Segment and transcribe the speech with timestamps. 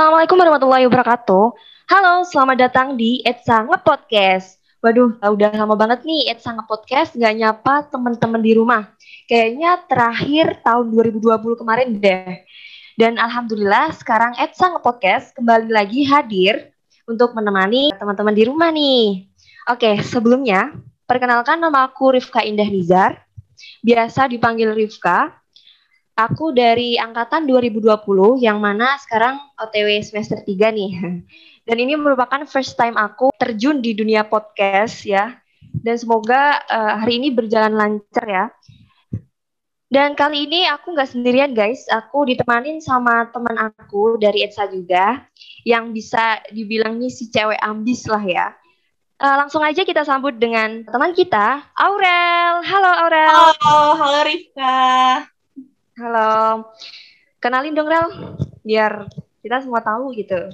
[0.00, 1.44] Assalamualaikum warahmatullahi wabarakatuh.
[1.92, 4.56] Halo, selamat datang di Etsa Ngepodcast.
[4.80, 8.96] Waduh, udah lama banget nih Etsa Ngepodcast nggak nyapa teman-teman di rumah.
[9.28, 12.32] Kayaknya terakhir tahun 2020 kemarin deh.
[12.96, 16.72] Dan alhamdulillah sekarang Etsa Ngepodcast kembali lagi hadir
[17.04, 19.28] untuk menemani teman-teman di rumah nih.
[19.68, 23.20] Oke, sebelumnya perkenalkan nama aku Rifka Indah Nizar.
[23.84, 25.39] Biasa dipanggil Rifka
[26.20, 30.92] Aku dari angkatan 2020 yang mana sekarang OTW semester 3 nih.
[31.68, 35.40] Dan ini merupakan first time aku terjun di dunia podcast ya.
[35.72, 38.44] Dan semoga uh, hari ini berjalan lancar ya.
[39.88, 45.26] Dan kali ini aku nggak sendirian guys, aku ditemanin sama teman aku dari ETSA juga,
[45.66, 48.46] yang bisa dibilang nih si cewek ambis lah ya.
[49.18, 52.62] Uh, langsung aja kita sambut dengan teman kita, Aurel.
[52.62, 53.34] Halo Aurel.
[53.34, 54.78] Halo, halo Rifka.
[56.00, 56.64] Halo.
[57.44, 58.08] Kenalin dong Rel,
[58.64, 59.04] biar
[59.44, 60.48] kita semua tahu gitu.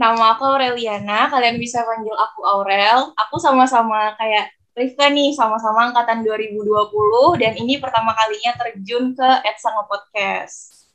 [0.00, 3.12] Nama aku Aureliana, kalian bisa panggil aku Aurel.
[3.20, 9.84] Aku sama-sama kayak Rifka nih, sama-sama angkatan 2020 dan ini pertama kalinya terjun ke Edsanga
[9.84, 10.88] Podcast.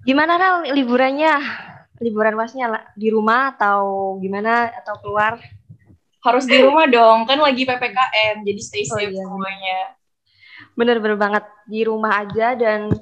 [0.00, 1.36] Gimana Rel liburannya?
[2.00, 5.36] Liburan masnya di rumah atau gimana atau keluar?
[6.24, 9.22] Harus di rumah dong, kan lagi PPKM, jadi stay oh safe oh, iya.
[9.28, 9.97] semuanya
[10.78, 12.94] bener-bener banget di rumah aja dan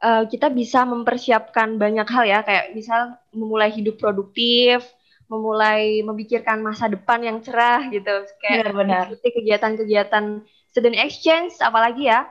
[0.00, 2.40] uh, kita bisa mempersiapkan banyak hal ya.
[2.40, 4.80] Kayak misal memulai hidup produktif
[5.24, 8.24] memulai memikirkan masa depan yang cerah gitu.
[8.40, 12.24] Kayak benar kegiatan-kegiatan student exchange apalagi ya.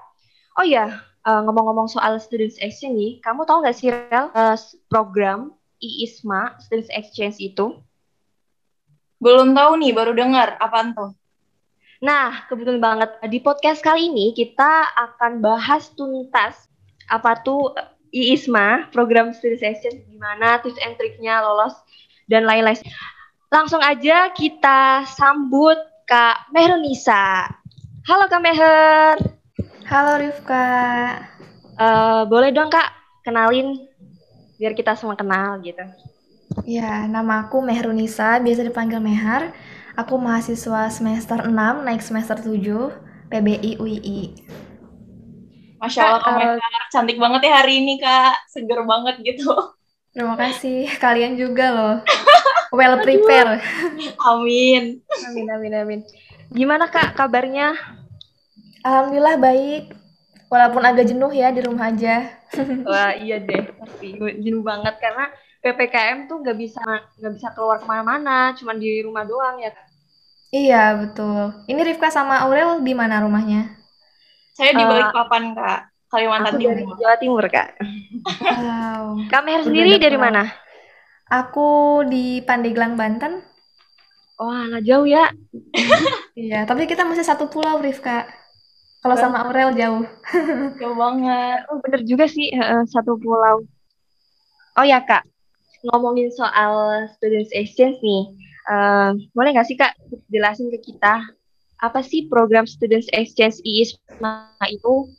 [0.57, 4.57] Oh ya uh, ngomong-ngomong soal student exchange nih kamu tahu nggak sih Rel uh,
[4.89, 7.77] program IISMA student exchange itu?
[9.17, 10.59] Belum tahu nih baru dengar.
[10.59, 11.15] Apaan tuh
[12.03, 16.67] Nah, kebetulan banget di podcast kali ini kita akan bahas tuntas
[17.07, 17.71] apa tuh
[18.11, 21.71] IISMA, program studi session gimana tips and triknya lolos
[22.27, 22.75] dan lain-lain.
[23.47, 27.47] Langsung aja kita sambut Kak Mehrunisa.
[28.03, 29.15] Halo Kak Meher.
[29.87, 30.67] Halo Rifka.
[31.79, 32.91] Uh, boleh dong Kak
[33.23, 33.79] kenalin
[34.59, 35.87] biar kita semua kenal gitu.
[36.67, 39.55] Ya, nama aku Mehrunisa, biasa dipanggil Mehar.
[39.93, 41.53] Aku mahasiswa semester 6
[41.85, 44.19] naik semester 7 PBI UII.
[45.77, 48.49] Masya Allah, Kak, uh, cantik banget ya hari ini, Kak.
[48.49, 49.53] Seger banget gitu.
[50.09, 50.89] Terima kasih.
[50.97, 51.95] Kalian juga loh.
[52.77, 53.61] well prepare.
[54.33, 54.97] amin.
[55.29, 55.99] Amin, amin, amin.
[56.49, 57.77] Gimana, Kak, kabarnya?
[58.81, 59.93] Alhamdulillah baik.
[60.49, 62.33] Walaupun agak jenuh ya di rumah aja.
[62.89, 63.69] Wah, iya deh.
[63.77, 65.29] Pasti jenuh banget karena
[65.63, 66.83] ppkm tuh nggak bisa
[67.23, 69.71] nggak bisa keluar ke mana-mana cuma di rumah doang ya
[70.53, 71.65] iya betul.
[71.65, 73.73] Ini Rifka sama Aurel di mana rumahnya?
[74.53, 75.79] Saya di Balikpapan uh, kak.
[76.13, 76.77] Kalimantan Timur.
[76.77, 77.69] dari Jawa Timur kak.
[78.37, 79.05] Wow.
[79.33, 80.45] kak Meher sendiri dari mana?
[81.33, 83.41] aku di Pandeglang Banten.
[84.37, 85.25] Wah nggak jauh ya.
[86.33, 88.25] Iya tapi kita masih satu pulau Rifka.
[89.01, 90.01] Kalau sama Aurel jauh.
[90.81, 91.61] Jauh banget.
[91.69, 92.49] Oh bener juga sih
[92.89, 93.61] satu pulau.
[94.77, 95.32] Oh ya kak
[95.83, 98.23] ngomongin soal students exchange nih,
[98.71, 99.95] uh, boleh nggak sih Kak
[100.31, 101.23] jelasin ke kita
[101.83, 105.11] apa sih program students exchange IISMA itu?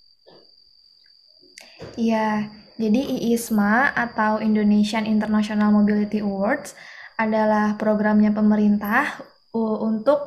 [2.01, 2.49] Iya,
[2.81, 6.73] jadi IISMA atau Indonesian International Mobility Awards
[7.21, 9.21] adalah programnya pemerintah
[9.55, 10.27] untuk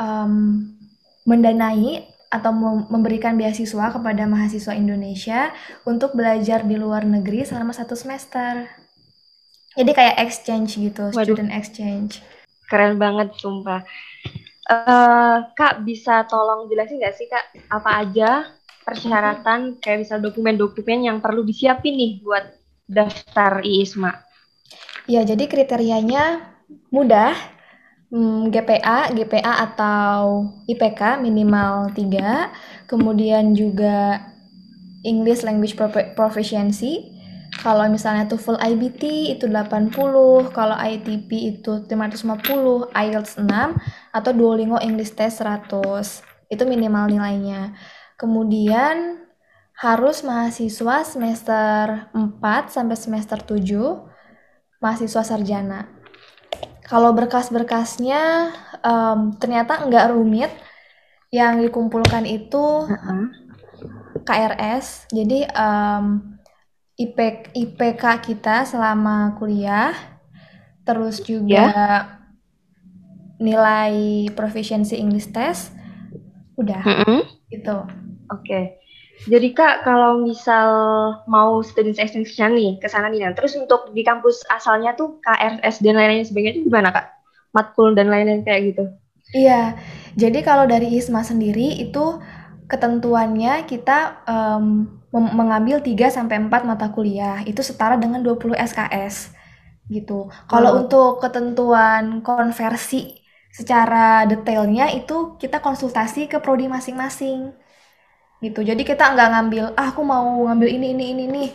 [0.00, 0.64] um,
[1.28, 2.50] mendanai atau
[2.90, 5.54] memberikan beasiswa kepada mahasiswa Indonesia
[5.86, 8.83] untuk belajar di luar negeri selama satu semester.
[9.74, 11.34] Jadi kayak exchange gitu, Waduh.
[11.34, 12.22] student exchange.
[12.70, 13.82] Keren banget, sumpah.
[14.64, 18.30] Uh, Kak, bisa tolong jelasin nggak sih, Kak, apa aja
[18.84, 22.44] persyaratan kayak misal dokumen-dokumen yang perlu disiapin nih buat
[22.88, 24.12] daftar IISMA?
[25.04, 26.54] Ya, jadi kriterianya
[26.88, 27.36] mudah.
[28.14, 34.22] Hmm, GPA, GPA atau IPK minimal 3, kemudian juga
[35.02, 35.74] English Language
[36.14, 37.13] Proficiency,
[37.64, 43.48] kalau misalnya tuh full IBT itu 80, kalau ITP itu 550, IELTS 6,
[44.12, 45.72] atau Duolingo English Test 100.
[46.52, 47.72] Itu minimal nilainya.
[48.20, 49.24] Kemudian
[49.80, 54.12] harus mahasiswa semester 4 sampai semester 7,
[54.84, 55.88] mahasiswa sarjana.
[56.84, 58.52] Kalau berkas-berkasnya
[58.84, 60.52] um, ternyata nggak rumit,
[61.32, 63.26] yang dikumpulkan itu uh -huh.
[64.22, 66.33] KRS, jadi um,
[66.94, 67.18] IP,
[67.50, 69.94] IPK kita selama kuliah,
[70.86, 71.98] terus juga yeah.
[73.42, 75.74] nilai proficiency English test,
[76.54, 77.20] udah mm -hmm.
[77.50, 77.76] gitu.
[78.30, 78.46] Oke.
[78.46, 78.64] Okay.
[79.24, 80.68] Jadi Kak, kalau misal
[81.30, 85.80] mau student extension nih ke sana nih, nah, terus untuk di kampus asalnya tuh KRS
[85.80, 87.06] dan lain-lain sebagainya itu gimana Kak?
[87.54, 88.84] Matkul dan lain-lain kayak gitu.
[89.32, 89.78] Iya,
[90.18, 92.20] jadi kalau dari ISMA sendiri itu
[92.68, 99.30] ketentuannya kita um, mengambil 3 sampai 4 mata kuliah, itu setara dengan 20 SKS
[99.88, 100.32] gitu.
[100.48, 100.78] Kalau oh.
[100.84, 103.20] untuk ketentuan konversi
[103.52, 107.52] secara detailnya itu kita konsultasi ke prodi masing-masing
[108.42, 108.60] gitu.
[108.64, 111.50] Jadi kita nggak ngambil ah aku mau ngambil ini ini ini nih.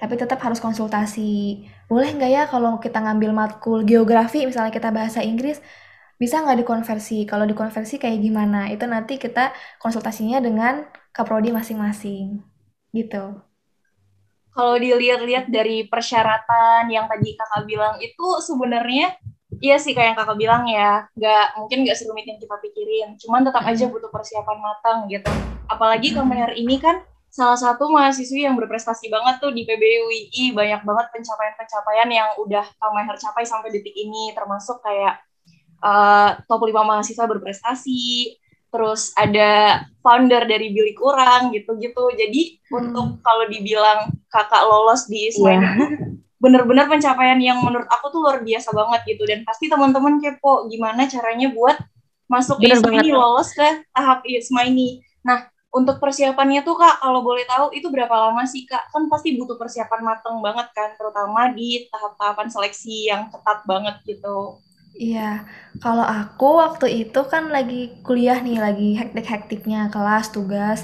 [0.00, 1.66] Tapi tetap harus konsultasi.
[1.90, 5.60] Boleh nggak ya kalau kita ngambil matkul geografi misalnya kita bahasa Inggris
[6.20, 7.24] bisa nggak dikonversi?
[7.28, 8.68] Kalau dikonversi kayak gimana?
[8.72, 12.49] Itu nanti kita konsultasinya dengan kaprodi masing-masing
[12.90, 13.38] gitu.
[14.50, 19.14] Kalau dilihat-lihat dari persyaratan yang tadi kakak bilang itu sebenarnya
[19.62, 21.06] iya sih kayak yang kakak bilang ya.
[21.14, 23.08] Nggak mungkin nggak serumit yang kita pikirin.
[23.18, 25.30] Cuman tetap aja butuh persiapan matang gitu.
[25.70, 26.98] Apalagi Kamer ini kan
[27.30, 33.16] salah satu mahasiswi yang berprestasi banget tuh di PBUI banyak banget pencapaian-pencapaian yang udah Kamer
[33.22, 34.34] capai sampai detik ini.
[34.34, 35.22] Termasuk kayak
[35.78, 38.34] uh, top 5 mahasiswa berprestasi
[38.70, 42.78] terus ada founder dari Bilik Kurang gitu-gitu jadi hmm.
[42.78, 48.40] untuk kalau dibilang kakak lolos di Ismail yeah bener-bener pencapaian yang menurut aku tuh luar
[48.40, 51.76] biasa banget gitu dan pasti teman-teman kepo gimana caranya buat
[52.32, 55.04] masuk Bener ISMA ini lolos ke tahap ISMA ini.
[55.20, 58.88] Nah, untuk persiapannya tuh Kak, kalau boleh tahu itu berapa lama sih Kak?
[58.94, 64.62] Kan pasti butuh persiapan mateng banget kan, terutama di tahap-tahapan seleksi yang ketat banget gitu.
[64.98, 65.46] Iya,
[65.82, 70.82] kalau aku waktu itu kan lagi kuliah nih, lagi hektik-hektiknya kelas, tugas.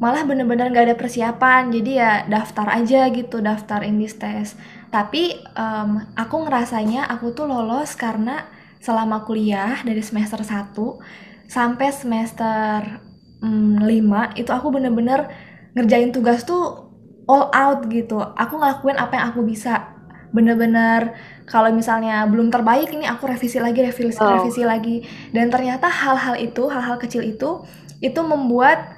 [0.00, 4.56] Malah bener-bener gak ada persiapan jadi ya daftar aja gitu daftar English test
[4.88, 8.48] tapi um, aku ngerasanya aku tuh lolos karena
[8.80, 10.98] selama kuliah dari semester 1
[11.46, 12.98] sampai semester
[13.44, 15.28] um, 5 itu aku bener-bener
[15.76, 16.90] ngerjain tugas tuh
[17.30, 18.18] all out gitu.
[18.18, 19.94] Aku ngelakuin apa yang aku bisa.
[20.34, 21.14] Bener-bener
[21.50, 24.38] kalau misalnya belum terbaik ini aku revisi lagi revisi oh.
[24.38, 25.02] revisi lagi
[25.34, 27.66] dan ternyata hal-hal itu hal-hal kecil itu
[27.98, 28.96] itu membuat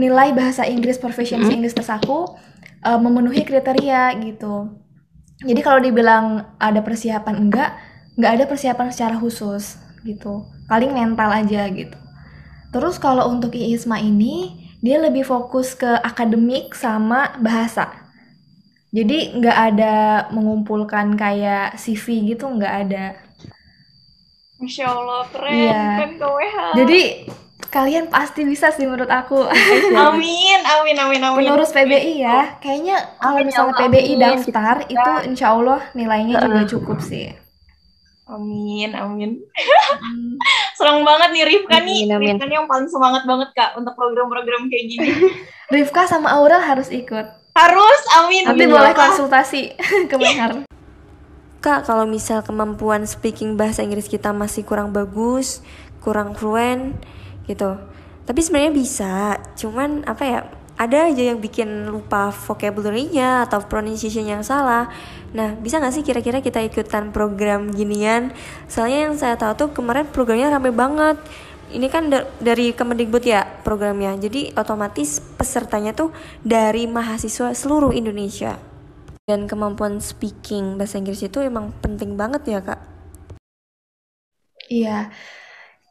[0.00, 2.24] nilai bahasa Inggris proficiency English tes aku
[2.84, 4.72] uh, memenuhi kriteria gitu.
[5.40, 7.76] Jadi kalau dibilang ada persiapan enggak,
[8.16, 10.44] enggak ada persiapan secara khusus gitu.
[10.68, 11.96] Paling mental aja gitu.
[12.70, 17.99] Terus kalau untuk IISMA ini dia lebih fokus ke akademik sama bahasa.
[18.90, 19.94] Jadi nggak ada
[20.34, 23.14] mengumpulkan kayak CV gitu nggak ada.
[24.60, 25.82] Masya Allah keren iya.
[26.04, 26.10] kan
[26.76, 27.30] Jadi
[27.70, 29.46] kalian pasti bisa sih menurut aku.
[30.10, 31.46] amin, amin, amin, amin.
[31.46, 36.98] Pengurus PBI ya, kayaknya kalau ya misalnya PBI daftar itu insya Allah nilainya juga cukup
[36.98, 37.30] sih.
[38.30, 39.42] Amin, amin.
[39.42, 40.38] Hmm.
[40.78, 42.06] Senang banget nih Rifka nih.
[42.14, 42.38] Amin.
[42.38, 45.08] Rifka nih yang paling semangat banget Kak untuk program-program kayak gini.
[45.74, 47.39] Rifka sama Aurel harus ikut.
[47.60, 48.48] Harus, amin.
[48.48, 49.76] Nanti boleh konsultasi
[50.10, 50.64] ke Mehar.
[51.60, 55.60] Kak, kalau misal kemampuan speaking bahasa Inggris kita masih kurang bagus,
[56.00, 56.96] kurang fluent,
[57.44, 57.76] gitu
[58.30, 59.12] tapi sebenarnya bisa
[59.58, 60.40] cuman apa ya
[60.78, 64.88] ada aja yang bikin lupa vocabulary-nya atau pronunciation yang salah.
[65.36, 68.32] Nah, bisa nggak sih kira-kira kita ikutan program ginian?
[68.64, 71.20] Soalnya yang saya tahu tuh kemarin programnya rame banget.
[71.70, 74.10] Ini kan da dari Kemendikbud ya programnya.
[74.18, 76.10] Jadi otomatis pesertanya tuh
[76.42, 78.58] dari mahasiswa seluruh Indonesia.
[79.22, 82.80] Dan kemampuan speaking bahasa Inggris itu emang penting banget ya, Kak?
[84.66, 85.14] Iya.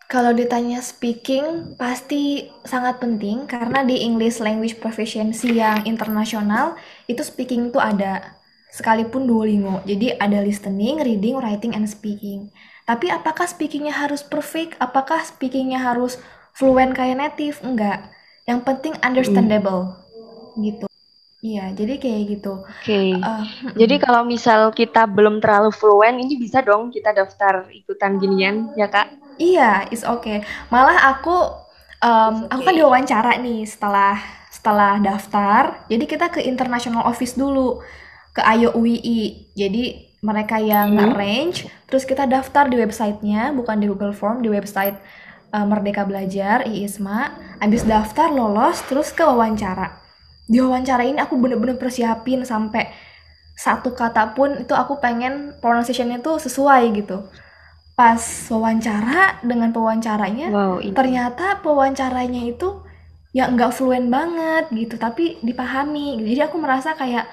[0.09, 7.69] Kalau ditanya speaking, pasti sangat penting karena di English Language Proficiency yang internasional, itu speaking
[7.69, 8.36] itu ada.
[8.74, 9.86] Sekalipun Duolingo.
[9.88, 12.51] Jadi ada listening, reading, writing, and speaking.
[12.89, 14.74] Tapi apakah speakingnya harus perfect?
[14.81, 16.17] Apakah speakingnya harus
[16.58, 17.62] fluent kayak native?
[17.62, 18.10] Enggak.
[18.50, 19.93] Yang penting understandable.
[20.58, 20.65] Hmm.
[20.65, 20.89] Gitu.
[21.46, 22.65] Iya, jadi kayak gitu.
[22.65, 22.84] Oke.
[22.84, 23.10] Okay.
[23.13, 23.46] Uh,
[23.77, 28.89] jadi kalau misal kita belum terlalu fluent, ini bisa dong kita daftar ikutan ginian, ya
[28.89, 29.13] kak?
[29.38, 30.41] Iya, it's okay.
[30.74, 31.38] Malah aku
[32.01, 32.58] um, okay.
[32.58, 34.17] aku kan diwawancara nih setelah
[34.50, 35.86] setelah daftar.
[35.88, 37.86] Jadi kita ke international office dulu
[38.34, 39.53] ke Ayo UII.
[39.55, 41.03] Jadi mereka yang hmm.
[41.11, 44.99] arrange, terus kita daftar di websitenya, bukan di Google Form, di website
[45.55, 47.47] uh, Merdeka Belajar IISMA.
[47.59, 49.99] Abis daftar lolos, terus ke wawancara.
[50.47, 52.91] Di wawancara ini aku bener-bener persiapin sampai
[53.59, 57.27] satu kata pun itu aku pengen pronunciation-nya tuh sesuai gitu
[57.99, 62.79] pas wawancara dengan pewawancaranya wow, ternyata pewawancaranya itu
[63.35, 67.27] ya nggak fluent banget gitu tapi dipahami jadi aku merasa kayak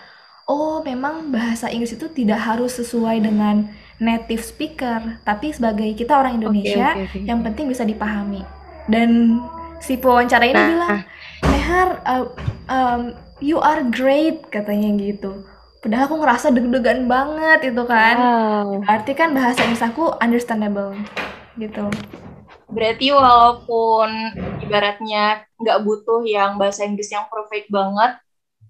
[0.46, 6.38] oh memang bahasa Inggris itu tidak harus sesuai dengan native speaker tapi sebagai kita orang
[6.42, 7.28] Indonesia okay, okay, okay.
[7.28, 8.42] yang penting bisa dipahami
[8.86, 9.40] dan
[9.82, 10.68] si pewawancara ini nah.
[10.70, 10.98] bilang
[11.46, 12.26] Nehar uh,
[12.70, 13.02] um,
[13.42, 15.44] you are great katanya gitu
[15.82, 18.82] padahal aku ngerasa deg-degan banget itu kan Wow.
[18.86, 20.96] berarti kan bahasa Inggris aku understandable
[21.56, 21.90] gitu
[22.66, 24.10] Berarti walaupun
[24.58, 28.18] ibaratnya nggak butuh yang bahasa Inggris yang perfect banget,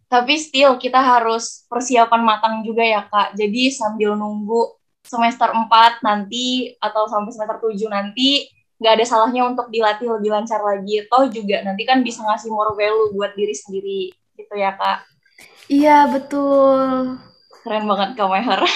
[0.07, 3.35] tapi still kita harus persiapan matang juga ya Kak.
[3.35, 8.47] Jadi sambil nunggu semester 4 nanti atau sampai semester 7 nanti,
[8.79, 11.07] nggak ada salahnya untuk dilatih lebih lancar lagi.
[11.07, 14.01] Toh juga nanti kan bisa ngasih more value buat diri sendiri
[14.37, 15.07] gitu ya Kak.
[15.67, 17.19] iya betul
[17.67, 18.63] Keren banget Kak Meher.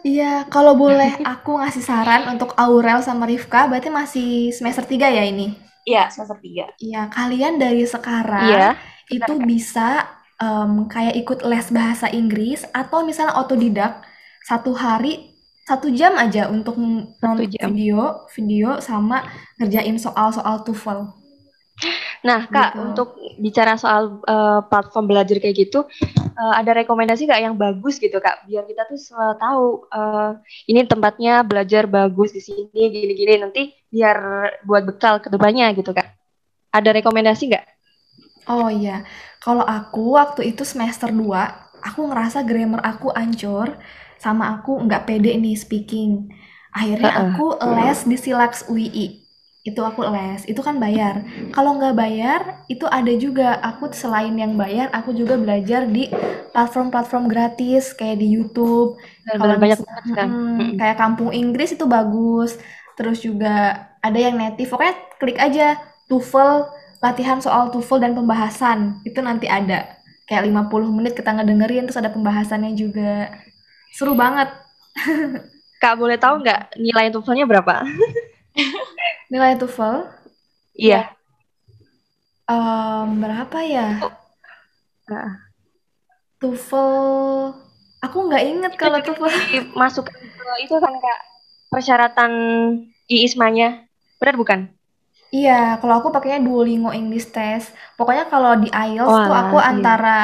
[0.00, 5.28] Iya, kalau boleh aku ngasih saran untuk Aurel sama Rifka, berarti masih semester 3 ya
[5.28, 5.52] ini?
[5.84, 6.72] Iya, semester 3.
[6.80, 8.68] Iya, kalian dari sekarang Iya.
[9.12, 10.08] itu bisa
[10.40, 14.02] em, kayak ikut les bahasa Inggris atau misalnya otodidak
[14.44, 15.30] satu hari
[15.68, 19.22] satu jam aja untuk nonton video video sama
[19.60, 21.20] ngerjain soal-soal TOEFL.
[22.20, 22.80] Nah, Kak, Gitu.
[22.84, 23.08] untuk
[23.40, 25.88] bicara soal eh, platform belajar kayak gitu,
[26.20, 28.44] eh, ada rekomendasi nggak yang bagus gitu, Kak?
[28.44, 30.30] Biar kita tuh eh, tahu eh,
[30.68, 33.40] ini tempatnya belajar bagus di sini, gini-gini.
[33.40, 34.16] Nanti biar
[34.68, 36.08] buat bekal ke depannya gitu, Kak.
[36.74, 37.66] Ada rekomendasi nggak?
[38.48, 39.06] Oh iya,
[39.40, 41.42] kalau aku waktu itu semester 2,
[41.80, 43.68] aku ngerasa grammar aku ancur
[44.20, 46.28] sama aku nggak pede nih speaking.
[46.76, 47.34] Akhirnya Heeh.
[47.34, 49.24] aku les di Silax UI.
[49.60, 51.24] Itu aku les, itu kan bayar.
[51.52, 52.40] Kalau nggak bayar,
[52.72, 53.60] itu ada juga.
[53.60, 56.08] Aku selain yang bayar, aku juga belajar di
[56.52, 58.96] platform-platform gratis kayak di YouTube.
[59.36, 60.28] Kalau banyak banget kan.
[60.58, 60.76] Mm, Mm-mm.
[60.80, 62.56] kayak Kampung Inggris itu bagus.
[62.96, 63.48] Terus juga
[64.00, 64.68] ada yang native.
[64.72, 65.76] Pokoknya klik aja
[66.08, 66.52] TOEFL,
[67.00, 69.00] latihan soal TOEFL dan pembahasan.
[69.02, 69.96] Itu nanti ada.
[70.28, 73.32] Kayak 50 menit kita ngedengerin terus ada pembahasannya juga.
[73.96, 74.52] Seru banget.
[75.82, 77.82] Kak, boleh tahu nggak nilai TOEFL-nya berapa?
[79.32, 80.04] Nilai TOEFL
[80.76, 81.12] Iya.
[82.50, 84.00] em, berapa ya?
[85.08, 85.30] Nah,
[86.36, 86.90] TOEFL
[88.04, 89.28] aku nggak inget kalau TOEFL.
[90.04, 91.20] Ke itu kan, Kak,
[91.72, 92.32] persyaratan
[93.08, 93.88] IISMA-nya.
[94.20, 94.60] Benar bukan?
[95.30, 97.70] Iya, kalau aku pakainya Duolingo English Test.
[97.94, 99.70] Pokoknya kalau di IELTS tuh aku iya.
[99.70, 100.18] antara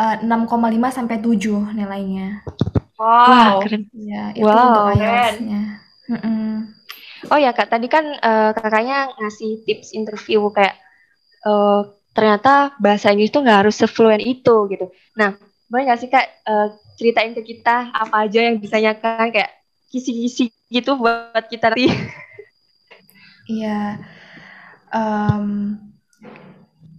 [0.00, 2.40] eh, 6,5 sampai 7 nilainya.
[2.96, 3.60] Wow.
[3.60, 3.92] keren.
[3.92, 5.00] Iya, itu Wow, untuk keren.
[5.04, 5.62] IELTS-nya.
[6.06, 6.48] Mm-mm.
[7.28, 10.80] Oh ya kak, tadi kan eh, kakaknya ngasih tips interview kayak
[11.44, 11.80] eh,
[12.16, 14.88] ternyata bahasa Inggris tuh nggak harus sefluent itu gitu.
[15.18, 15.36] Nah,
[15.68, 19.52] boleh nggak sih kak eh, ceritain ke kita apa aja yang ditanyakan kayak
[19.92, 21.92] kisi-kisi gitu buat kita nanti.
[23.46, 23.98] Iya,
[24.92, 25.78] em,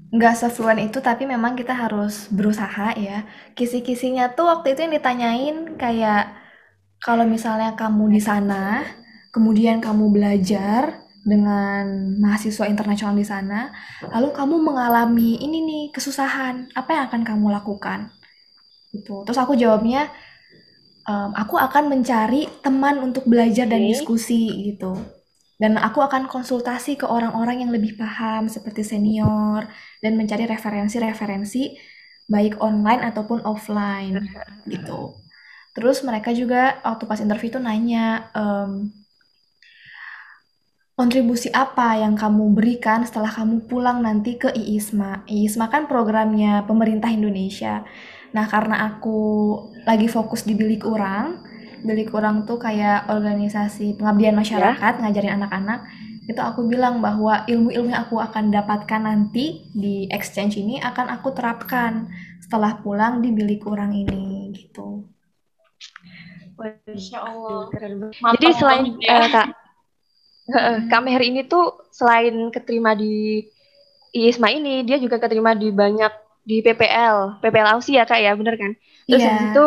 [0.07, 3.27] nggak sefluent itu, tapi memang kita harus berusaha ya.
[3.57, 6.31] Kisi-kisinya tuh waktu itu yang ditanyain kayak
[7.03, 8.83] kalau misalnya kamu di sana,
[9.35, 13.75] kemudian kamu belajar dengan mahasiswa internasional di sana,
[14.15, 17.99] lalu kamu mengalami ini nih kesusahan, apa yang akan kamu lakukan?
[18.95, 19.27] Gitu.
[19.27, 20.07] Terus aku jawabnya,
[21.07, 24.95] em, aku akan mencari teman untuk belajar dan diskusi gitu.
[25.57, 29.65] Dan aku akan konsultasi ke orang-orang yang lebih paham seperti senior
[30.05, 31.73] dan mencari referensi-referensi
[32.29, 34.21] baik online ataupun offline
[34.71, 35.17] gitu.
[35.73, 38.93] Terus mereka juga waktu pas interview itu nanya em,
[40.97, 45.29] kontribusi apa yang kamu berikan setelah kamu pulang nanti ke IISMA.
[45.29, 47.85] IISMA kan programnya pemerintah Indonesia.
[48.33, 49.21] Nah, karena aku
[49.85, 51.45] lagi fokus di bilik orang,
[51.83, 55.85] bilik orang tuh kayak organisasi pengabdian masyarakat, ngajarin anak-anak.
[56.27, 61.31] Itu aku bilang bahwa ilmu-ilmu yang aku akan dapatkan nanti di exchange ini akan aku
[61.31, 62.11] terapkan
[62.43, 65.07] setelah pulang di bilik orang ini gitu.
[66.57, 67.69] Allah.
[67.69, 68.17] Keren banget.
[68.19, 69.13] Mantap Jadi selain banget ya.
[69.13, 69.47] eh, kak,
[70.51, 73.45] eh, Kak Meher ini tuh selain keterima di
[74.15, 76.09] IISMA ini, dia juga keterima di banyak
[76.47, 78.71] di PPL, PPL Aussie ya kak ya, bener kan?
[79.05, 79.27] Terus Iya.
[79.29, 79.65] habis itu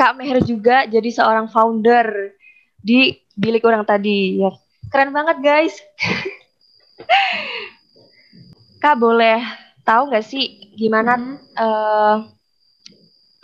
[0.00, 2.32] Kak Meher juga jadi seorang founder
[2.80, 4.40] di bilik orang tadi.
[4.40, 4.48] Ya,
[4.88, 5.76] keren banget guys.
[8.80, 9.44] Kak boleh
[9.84, 11.36] tahu nggak sih gimana Mhm.
[11.52, 12.16] eh,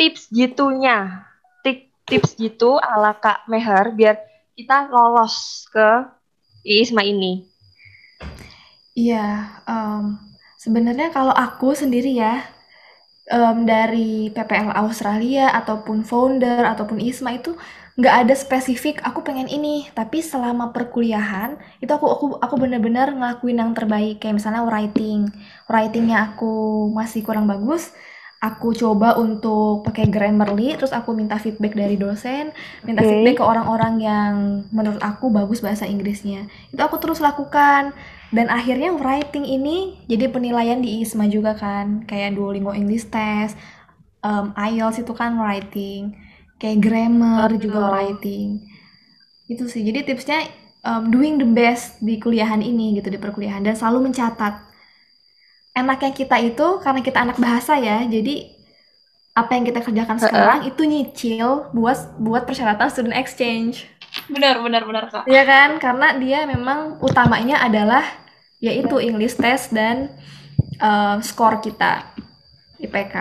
[0.00, 1.28] tips gitunya,
[1.60, 4.16] Ti- tips gitu ala Kak Meher biar
[4.56, 6.08] kita lolos ke
[6.64, 7.44] IISMA ini.
[8.96, 10.16] Iya, em,
[10.56, 12.40] sebenarnya kalau aku sendiri ya,
[13.26, 17.54] em, dari PPL Australia ataupun founder ataupun ISMA itu
[17.96, 23.56] nggak ada spesifik aku pengen ini, tapi selama perkuliahan itu aku aku aku benar-benar ngelakuin
[23.56, 25.32] yang terbaik kayak misalnya writing,
[25.64, 26.52] writingnya aku
[26.92, 27.96] masih kurang bagus,
[28.36, 32.52] aku coba untuk pakai Grammarly, terus aku minta feedback dari dosen,
[32.84, 33.08] minta Oke.
[33.08, 34.32] feedback ke orang-orang yang
[34.68, 36.44] menurut aku bagus bahasa Inggrisnya.
[36.68, 37.96] Itu aku terus lakukan
[38.34, 42.02] dan akhirnya writing ini jadi penilaian di ISMA juga kan.
[42.04, 43.54] Kayak Duolingo English Test
[44.22, 46.14] um, IELTS itu kan writing.
[46.58, 47.58] Kayak grammar Oh.
[47.60, 48.64] juga writing.
[49.46, 49.86] Itu sih.
[49.86, 50.42] Jadi tipsnya
[50.82, 53.62] um, doing the best di kuliahan ini gitu di perkuliahan.
[53.62, 54.64] Dan selalu mencatat.
[55.76, 58.48] Enaknya kita itu karena kita anak bahasa ya jadi
[59.36, 63.84] apa yang kita kerjakan sekarang itu nyicil buat buat persyaratan student exchange
[64.26, 65.24] Benar, benar, benar, Kak.
[65.30, 65.70] Iya kan?
[65.78, 68.02] Karena dia memang utamanya adalah
[68.58, 70.10] yaitu English test dan
[70.80, 72.16] eh, skor kita
[72.82, 73.16] IPK.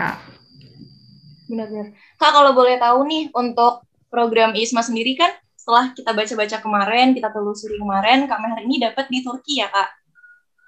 [1.46, 1.94] Benar-benar.
[2.18, 7.30] Kak, kalau boleh tahu nih, untuk program ISMA sendiri kan, setelah kita baca-baca kemarin, kita
[7.30, 9.90] telusuri kemarin, Kak Meher ini dapat di Turki ya, Kak?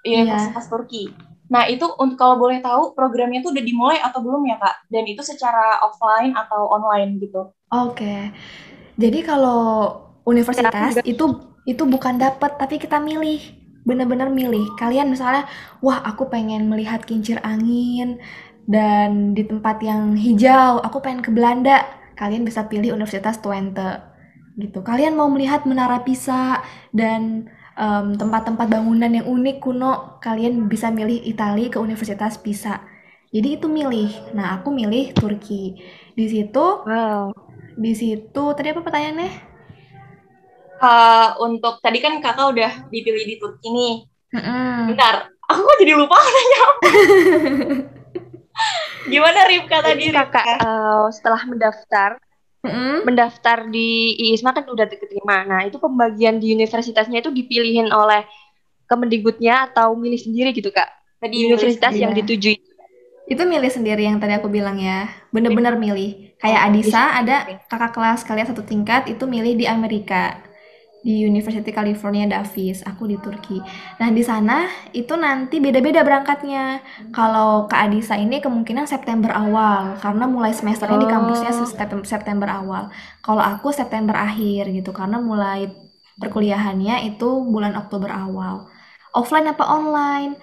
[0.05, 1.09] Universitas Turki.
[1.47, 4.91] Nah, itu untuk kalau boleh tahu, programnya itu udah dimulai atau belum ya, Kak?
[4.91, 7.55] Dan itu secara offline atau online gitu?
[7.71, 8.31] Oke.
[8.97, 9.93] Jadi kalau
[10.27, 11.25] universitas Ya, itu
[11.67, 13.39] itu bukan dapat tapi kita milih.
[13.87, 14.75] Bener-bener milih.
[14.75, 15.47] Kalian misalnya,
[15.79, 18.19] wah aku pengen melihat kincir angin
[18.67, 21.87] dan di tempat yang hijau, aku pengen ke Belanda.
[22.19, 24.03] Kalian bisa pilih Universitas Twente.
[24.59, 24.79] Gitu.
[24.83, 26.59] Kalian mau melihat Menara Pisa
[26.91, 32.81] dan em, tempat-tempat bangunan yang unik kuno, kalian bisa milih Italia ke Universitas Pisa.
[33.31, 34.33] Jadi itu milih.
[34.35, 35.77] Nah, aku milih Turki.
[36.17, 37.33] Di situ Wow.
[37.77, 39.46] di situ tadi apa pertanyaannya?
[40.77, 43.95] Eh, untuk tadi kan kakak udah dipilih di Turki nih.
[44.37, 44.93] Mm-mm.
[44.93, 46.77] Bentar, aku kok jadi lupa nanya apa?
[49.07, 50.67] Gimana Ripka tadi, Jadi kakak Ripka?
[50.67, 52.09] eh, setelah mendaftar,
[52.61, 52.93] Mm-mm.
[53.07, 53.89] mendaftar di
[54.21, 55.47] IISMA kan udah keterima.
[55.47, 58.25] Nah itu pembagian di universitasnya itu dipilihin oleh
[58.87, 60.87] Kemendikbudnya atau milih sendiri gitu kak?
[61.19, 62.07] Tadi Di universitas Iya.
[62.07, 62.55] yang dituju.
[63.27, 65.11] Itu milih sendiri yang tadi aku bilang ya.
[65.27, 66.31] Bener-bener milih.
[66.39, 70.39] Kayak Adisa ada kakak kelas kalian satu tingkat itu milih di Amerika.
[70.97, 73.61] Di University California Davis, aku di Turki.
[74.01, 76.83] Nah, di sana itu nanti beda-beda berangkatnya.
[77.15, 82.03] Kalau Kak Adisa ini kemungkinan September awal karena mulai semesternya di kampusnya Oh.
[82.03, 82.89] September, awal.
[83.23, 85.69] Kalau aku September akhir gitu karena mulai
[86.17, 88.67] perkuliahannya itu bulan Oktober awal.
[89.13, 90.33] Offline apa online?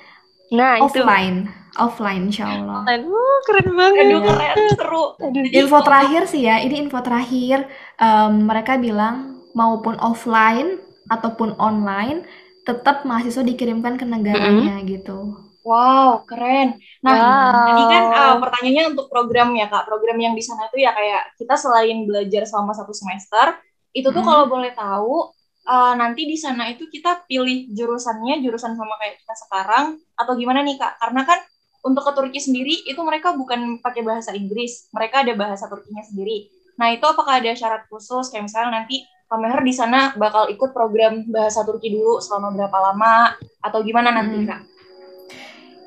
[0.55, 1.03] Nah itu.
[1.03, 1.51] Offline.
[1.75, 2.87] Offline insya Allah.
[2.87, 4.07] Aduh keren banget.
[4.07, 5.05] Aduh, keren, seru.
[5.19, 5.43] Aduh.
[5.51, 7.67] Info terakhir sih ya, ini info terakhir.
[7.99, 12.27] Em, mereka bilang maupun offline ataupun online,
[12.65, 15.37] tetap mahasiswa dikirimkan ke negaranya gitu.
[15.65, 16.77] Wow, keren.
[17.01, 17.67] Nah, Wow.
[17.73, 19.89] tadi kan uh, pertanyaannya untuk program ya, Kak.
[19.89, 23.57] Program yang di sana itu ya kayak kita selain belajar selama satu semester,
[23.97, 24.29] itu tuh Mhm.
[24.29, 25.33] kalau boleh tahu,
[25.65, 29.85] uh, nanti di sana itu kita pilih jurusannya, jurusan sama kayak kita sekarang,
[30.21, 31.01] atau gimana nih, Kak?
[31.01, 31.41] Karena kan
[31.81, 36.49] untuk ke Turki sendiri, itu mereka bukan pakai bahasa Inggris, mereka ada bahasa Turkinya sendiri.
[36.77, 41.25] Nah, itu apakah ada syarat khusus, kayak misalnya nanti Kameher di sana bakal ikut program
[41.27, 43.35] bahasa Turki dulu selama berapa lama,
[43.65, 44.47] atau gimana nanti, Mhm.
[44.47, 44.61] Kak?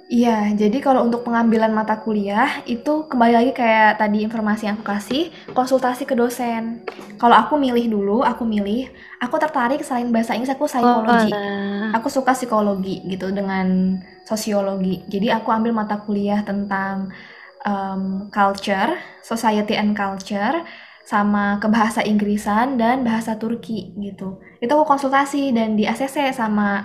[0.08, 4.88] Iya, jadi kalau untuk pengambilan mata kuliah itu kembali lagi kayak tadi informasi yang aku
[4.88, 6.80] kasih, konsultasi ke dosen.
[7.20, 8.88] Kalau aku milih dulu, aku milih,
[9.20, 11.28] aku tertarik selain bahasa Inggris aku psikologi.
[11.92, 15.04] Aku suka psikologi gitu dengan sosiologi.
[15.12, 17.12] Jadi aku ambil mata kuliah tentang
[17.68, 20.64] um, culture, society and culture,
[21.08, 24.44] sama ke bahasa Inggrisan dan bahasa Turki gitu.
[24.60, 26.84] Itu aku konsultasi dan di ACC sama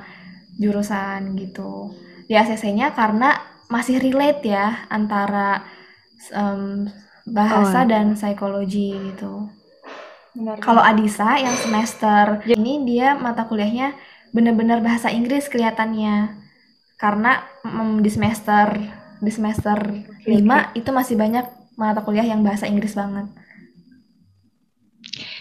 [0.62, 1.90] jurusan gitu.
[2.30, 3.34] Di ACC-nya karena
[3.66, 5.66] masih relate ya antara
[6.30, 6.86] um,
[7.26, 7.88] bahasa Oh.
[7.90, 9.50] dan psikologi gitu.
[10.38, 10.62] Benar.
[10.62, 13.98] Kalau Adisa yang semester ini dia mata kuliahnya
[14.30, 16.38] benar-benar bahasa Inggris kelihatannya.
[16.94, 18.70] Karena mm, di semester
[19.18, 19.78] di semester
[20.30, 23.26] 5 itu masih banyak mata kuliah yang bahasa Inggris banget.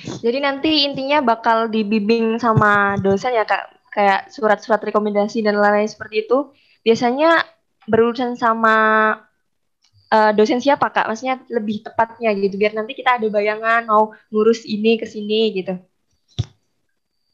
[0.02, 6.26] Jadi nanti intinya bakal dibimbing sama dosen ya kak, kayak surat-surat rekomendasi dan lain-lain seperti
[6.26, 6.54] itu.
[6.82, 7.46] Biasanya
[7.86, 8.76] berurusan sama
[10.10, 11.10] eh, dosen siapa kak?
[11.10, 15.78] Maksudnya lebih tepatnya gitu, biar nanti kita ada bayangan mau ngurus ini ke sini gitu.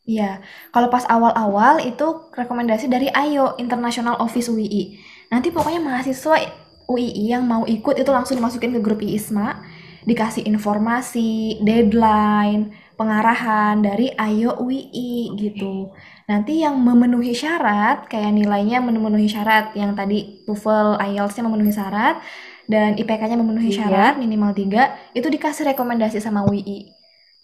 [0.07, 0.39] Iya,
[0.71, 4.95] kalau pas awal-awal itu rekomendasi dari AYO International Office UII.
[5.27, 6.39] Nanti pokoknya mahasiswa
[6.87, 9.59] UII yang mau ikut itu langsung dimasukin ke grup IISMA,
[10.07, 15.91] dikasih informasi, deadline, pengarahan dari AYO UII gitu.
[16.31, 22.23] Nanti yang memenuhi syarat, kayak nilainya memenuhi syarat, yang tadi TOEFL, IELTS-nya memenuhi syarat,
[22.67, 23.77] dan IPK-nya memenuhi Iya.
[23.83, 26.87] syarat minimal 3, itu dikasih rekomendasi sama UII.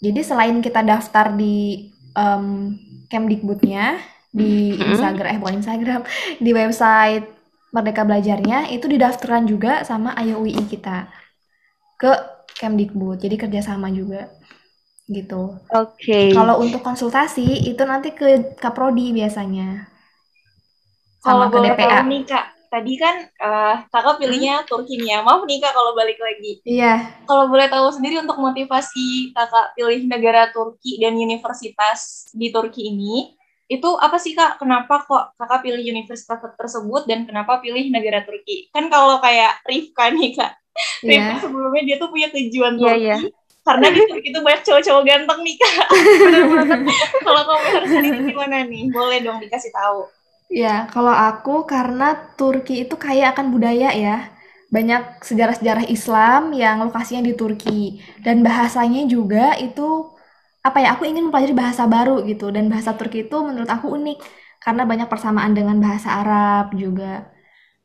[0.03, 2.75] Jadi selain kita daftar di em,
[3.07, 3.97] Kemdikbudnya,
[4.33, 4.89] di Mhm.
[4.95, 6.01] Instagram, eh bukan Instagram,
[6.41, 7.25] di website
[7.71, 11.07] Merdeka Belajarnya, itu didaftarkan juga sama AYO UII kita
[11.97, 12.11] ke
[12.59, 13.17] Kemdikbud.
[13.23, 14.21] Jadi kerjasama juga
[15.17, 15.43] gitu.
[15.79, 16.19] Oke.
[16.33, 18.27] Kalau untuk konsultasi itu nanti ke
[18.61, 19.67] Kaprodi biasanya.
[21.23, 21.99] Kalau sama ke boleh DPA.
[21.99, 25.19] tahu nih kak, tadi kan eh, kakak pilihnya Turki nih ya.
[25.25, 26.59] Maaf nih kak kalau balik lagi.
[26.65, 32.91] Iya, Kalau boleh tahu sendiri untuk motivasi kakak pilih negara Turki dan universitas di Turki
[32.91, 33.31] ini,
[33.71, 34.59] itu apa sih kak?
[34.61, 38.69] Kenapa kok kakak pilih universitas tersebut dan kenapa pilih negara Turki?
[38.75, 40.51] Kan kalau kayak Rifka nih kak,
[41.03, 41.37] Iya.
[41.37, 43.05] sebelumnya dia tuh punya tujuan Turki.
[43.05, 43.17] iya.
[43.63, 45.87] Karena di Turki itu banyak cowok-cowok ganteng nih kak.
[47.25, 48.83] Kalau kamu harus sendiri gimana nih?
[48.91, 50.11] Boleh dong dikasih tahu.
[50.53, 54.29] Ya, kalau aku karena Turki itu kaya akan budaya ya.
[54.69, 60.13] Banyak sejarah-sejarah Islam yang lokasinya di Turki dan bahasanya juga itu
[60.61, 60.93] apa ya?
[60.93, 64.19] Aku ingin mempelajari bahasa baru gitu dan bahasa Turki itu menurut aku unik
[64.61, 67.33] karena banyak persamaan dengan bahasa Arab juga.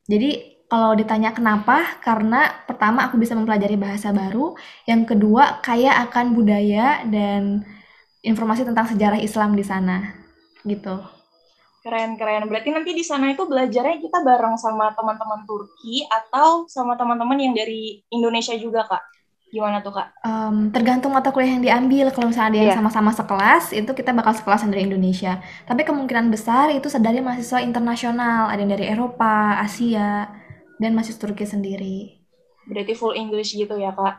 [0.05, 1.96] Jadi kalau ditanya kenapa?
[2.04, 4.52] Karena pertama aku bisa mempelajari bahasa baru,
[4.85, 7.64] yang kedua kaya akan budaya dan
[8.20, 10.12] informasi tentang sejarah Islam di sana.
[10.68, 10.92] Gitu.
[11.81, 12.44] Keren-keren.
[12.52, 17.57] Berarti nanti di sana itu belajarnya kita bareng sama teman-teman Turki atau sama teman-teman yang
[17.57, 19.02] dari Indonesia juga, Kak?
[19.48, 20.20] Gimana tuh, Kak?
[20.20, 22.12] Em, tergantung mata kuliah yang diambil.
[22.12, 22.76] Kalau misalnya ada yang Iya.
[22.76, 25.40] sama-sama sekelas, itu kita bakal sekelas dari Indonesia.
[25.64, 30.28] Tapi kemungkinan besar itu dari mahasiswa internasional, ada yang dari Eropa, Asia,
[30.83, 31.95] dan mahasiswa Turki sendiri.
[32.71, 34.14] Berarti full English gitu ya, Kak?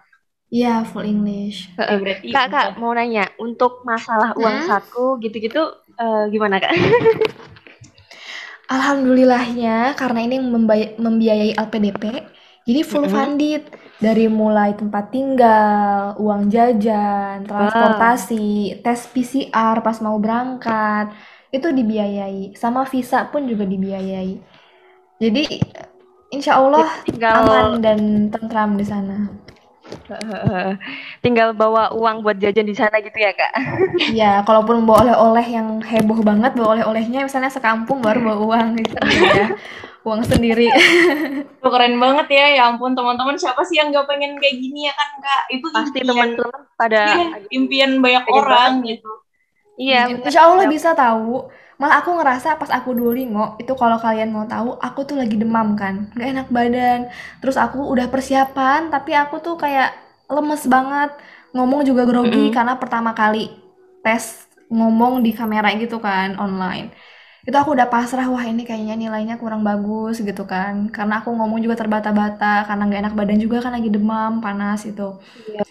[0.56, 1.58] Iya, full English.
[1.80, 4.69] Oke, berarti Kak, Kak, mau nanya, untuk masalah uang Hmm?
[4.69, 5.60] saku gitu-gitu
[6.02, 6.72] eh, gimana, Kak?
[8.69, 10.38] Alhamdulillahnya, karena ini
[11.02, 12.04] membiayai LPDP,
[12.67, 13.10] jadi full Mm-mm.
[13.10, 13.65] funded.
[14.00, 21.12] Dari mulai tempat tinggal, uang jajan, transportasi, tes PCR pas mau berangkat,
[21.52, 22.56] itu dibiayai.
[22.56, 24.39] Sama visa pun juga dibiayai.
[25.22, 25.43] Jadi,
[26.30, 29.30] insya Allah tinggal aman dan tentram di sana.
[31.26, 33.54] tinggal bawa uang buat jajan di sana gitu ya, Kak?
[34.20, 38.96] Ya, kalaupun bawa oleh-oleh yang heboh banget, bawa oleh-olehnya misalnya sekampung baru bawa uang gitu
[39.02, 39.58] ya.
[40.08, 40.72] Uang sendiri.
[41.62, 42.46] Tuh, keren banget ya.
[42.56, 43.36] Ya ampun, teman-teman.
[43.36, 45.44] Siapa sih yang gak pengen kayak gini ya kan, Kak?
[45.52, 49.04] Itu Pasti teman-teman pada iya, impian banyak orang banget.
[49.04, 49.12] gitu.
[49.76, 50.02] Iya.
[50.24, 51.52] Insya Allah bisa tahu.
[51.80, 55.80] Malah aku ngerasa pas aku Duolingo, itu kalau kalian mau tahu, aku tuh lagi demam
[55.80, 56.12] kan.
[56.12, 57.00] Gak enak badan.
[57.39, 59.96] Terus aku udah persiapan, tapi aku tuh kayak
[60.28, 61.10] lemes banget.
[61.56, 62.56] Ngomong juga grogi Mm-mm.
[62.56, 63.50] karena pertama kali
[64.04, 66.92] tes ngomong di kamera gitu kan, online.
[67.48, 70.92] Itu aku udah pasrah, wah ini kayaknya nilainya kurang bagus gitu kan.
[70.92, 75.15] Karena aku ngomong juga terbata-bata, karena gak enak badan juga kan lagi demam, panas itu.
[75.48, 75.63] Iya.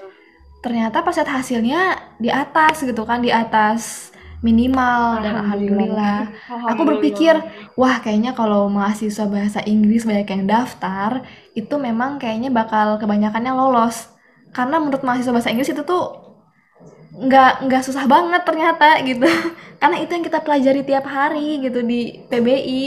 [0.59, 1.81] Ternyata pas lihat hasilnya
[2.19, 6.31] di atas gitu kan, di atas minimal dan Alhamdulillah.
[6.31, 6.71] alhamdulillah.
[6.71, 7.35] Aku berpikir,
[7.75, 11.27] wah kayaknya kalau mahasiswa bahasa Inggris banyak yang daftar,
[11.59, 14.15] itu memang kayaknya bakal kebanyakannya lolos.
[14.55, 16.05] Karena menurut mahasiswa bahasa Inggris itu tuh
[17.19, 19.27] nggak nggak susah banget ternyata gitu.
[19.83, 22.83] Karena itu yang kita pelajari tiap hari gitu di PBI.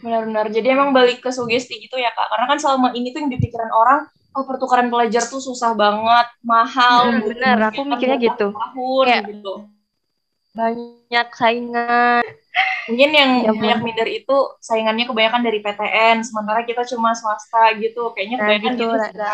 [0.00, 0.48] Benar-benar.
[0.48, 2.32] Jadi emang balik ke sugesti gitu ya, Kak.
[2.32, 7.20] Karena kan selama ini tuh yang dipikiran orang, oh pertukaran pelajar tuh susah banget, mahal.
[7.20, 8.48] Bener, aku mikirnya gitu.
[8.56, 9.54] bertahun-tahun Kayak- gitu.
[10.60, 12.24] Banyak saingan.
[12.88, 18.10] Mungkin yang Ya, banyak minder itu saingannya kebanyakan dari PTN, sementara kita cuma swasta gitu.
[18.12, 19.24] Kayaknya Nah, kebanyakan gitu, gitu,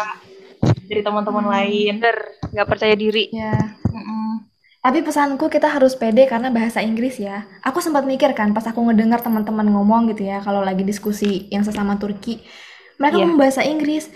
[0.87, 1.55] dari teman-teman Hmm.
[1.57, 1.95] lain.
[2.53, 3.33] Nggak percaya diri.
[3.33, 3.57] Ya.
[3.91, 4.45] Mm-mm.
[4.79, 7.43] Tapi pesanku kita harus pede karena bahasa Inggris ya.
[7.67, 11.67] Aku sempat mikir kan pas aku ngedengar teman-teman ngomong gitu ya kalau lagi diskusi yang
[11.67, 12.39] sesama Turki.
[13.03, 13.23] Mereka Iya.
[13.27, 14.07] ngomong bahasa Inggris,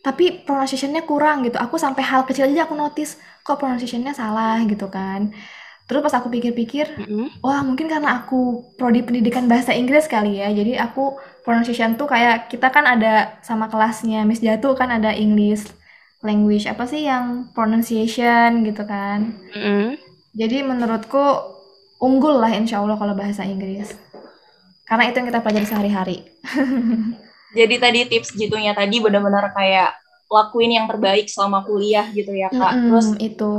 [0.00, 1.58] tapi pronunciation-nya kurang gitu.
[1.58, 5.34] Aku sampai hal kecil aja aku notice kok pronunciation-nya salah gitu kan.
[5.90, 7.42] Terus pas aku pikir-pikir, Mm-mm.
[7.42, 10.46] wah mungkin karena aku prodi pendidikan bahasa Inggris kali ya.
[10.54, 15.66] Jadi aku pronunciation tuh kayak kita kan ada sama kelasnya Miss Jatuh kan ada English
[16.22, 19.34] language apa sih yang pronunciation gitu kan.
[19.50, 19.98] Mm-mm.
[20.30, 21.18] Jadi menurutku
[21.98, 23.90] unggul lah insya Allah kalau bahasa Inggris.
[24.86, 26.18] Karena itu yang kita pelajari sehari-hari.
[27.58, 29.98] Jadi tadi tips gitunya tadi benar-benar kayak
[30.30, 32.78] lakuin yang terbaik selama kuliah gitu ya, Kak.
[32.78, 33.50] Mm-mm, Terus itu.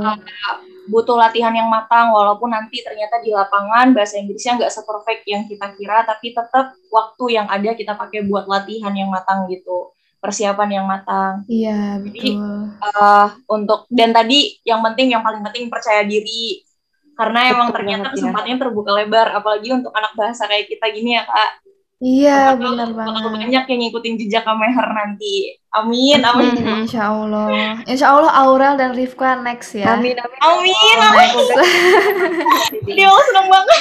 [0.90, 5.70] Butuh latihan yang matang walaupun nanti ternyata di lapangan bahasa Inggrisnya nggak seperfect yang kita
[5.78, 10.86] kira tapi tetap waktu yang ada kita pakai buat latihan yang matang gitu persiapan yang
[10.86, 12.58] matang Iya, Jadi, betul.
[12.82, 16.62] Eh, untuk dan tadi yang penting yang paling penting percaya diri
[17.14, 18.14] karena emang Betul ternyata banget, ya.
[18.18, 21.50] kesempatannya terbuka lebar apalagi untuk anak bahasa kayak kita gini ya kak
[22.02, 23.30] Iya, benar banget.
[23.46, 26.82] banyak yang ngikutin jejak Kameher nanti amin amin Mm-mm.
[26.82, 27.78] Insya Allah.
[27.86, 29.94] Insya Allah Aurel dan Rifka next ya.
[29.94, 30.40] Amin, amin.
[30.42, 31.50] amin Next.
[32.98, 33.80] dia lo seneng banget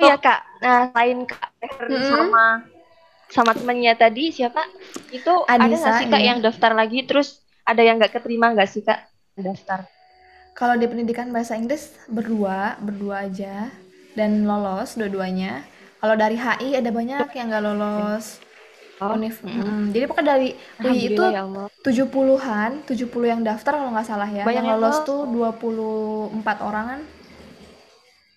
[0.00, 0.40] Iya kak.
[0.64, 2.08] Nah selain kak Meher Mm-mm.
[2.08, 2.44] sama
[3.28, 4.64] sama temennya tadi siapa?
[5.12, 6.28] Itu ada Anissa, nggak sih kak iya.
[6.32, 7.04] yang daftar lagi?
[7.04, 9.04] Terus ada yang nggak keterima nggak sih kak
[9.36, 9.84] daftar?
[10.56, 13.68] Kalau di pendidikan bahasa Inggris berdua, berdua aja
[14.16, 15.62] dan lolos dua-duanya.
[16.00, 18.40] Kalau dari HI ada banyak yang nggak lolos.
[19.00, 19.40] Oh, Univ.
[19.40, 19.64] mm-mm.
[19.64, 20.48] Mm, Jadi pokoknya dari
[20.84, 21.72] UI itu ya Allah.
[21.80, 24.44] 70-an, 70 yang daftar kalau nggak salah ya.
[24.44, 27.00] Banyak yang lolos tuh 24 orangan.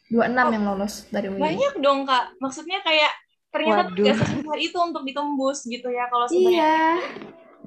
[0.07, 1.39] 26 Oh, yang lolos dari UI.
[1.41, 2.35] Banyak dong kak.
[2.39, 3.11] Maksudnya kayak
[3.51, 4.05] ternyata tuh Waduh.
[4.07, 6.63] gak sesusah itu untuk ditembus gitu ya kalau sebenarnya.
[6.63, 6.79] Iya,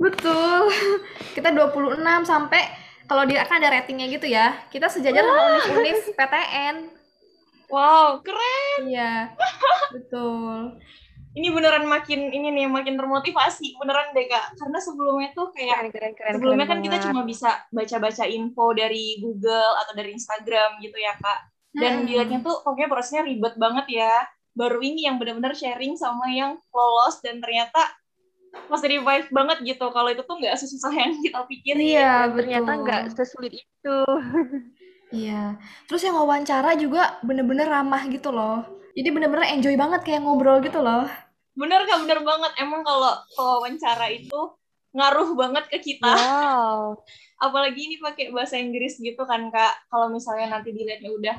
[0.00, 0.60] betul.
[1.36, 2.62] Kita 26 sampai
[3.06, 4.56] kalau dia kan ada ratingnya gitu ya.
[4.72, 6.76] Kita sejajar sama univ-univ PTN.
[7.66, 8.80] Wow, keren.
[8.86, 9.34] Iya,
[9.90, 10.78] betul.
[11.36, 14.56] Ini beneran makin ini nih makin termotivasi beneran deh kak.
[14.56, 16.32] Karena sebelumnya tuh kayak Keren, keren, keren.
[16.40, 17.06] sebelumnya keren kan kita banget.
[17.12, 21.40] cuma bisa baca-baca info dari Google atau dari Instagram gitu ya kak.
[21.76, 22.06] Dan Mm-mm.
[22.08, 24.12] dilihatnya tuh pokoknya prosesnya ribet banget ya.
[24.56, 27.84] Baru ini yang benar-benar sharing sama yang lolos dan ternyata
[28.72, 29.92] masih revive banget gitu.
[29.92, 31.84] Kalau itu tuh nggak sesusah yang kita pikirin.
[31.84, 32.36] Iya, betul.
[32.40, 33.98] Ternyata nggak sesulit itu.
[35.16, 35.56] Iya.
[35.88, 38.68] Terus yang wawancara juga bener-bener ramah gitu loh.
[38.92, 41.08] Jadi bener-bener enjoy banget kayak ngobrol gitu loh.
[41.56, 42.52] Bener kak, bener banget.
[42.60, 44.40] Emang kalau wawancara itu
[44.92, 46.12] ngaruh banget ke kita.
[46.12, 47.00] Wow.
[47.44, 49.88] Apalagi ini pakai bahasa Inggris gitu kan kak.
[49.88, 51.36] Kalau misalnya nanti dilihatnya udah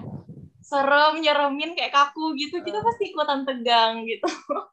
[0.61, 4.27] serem, nyeremin kayak kaku gitu, kita pasti ikutan tegang gitu.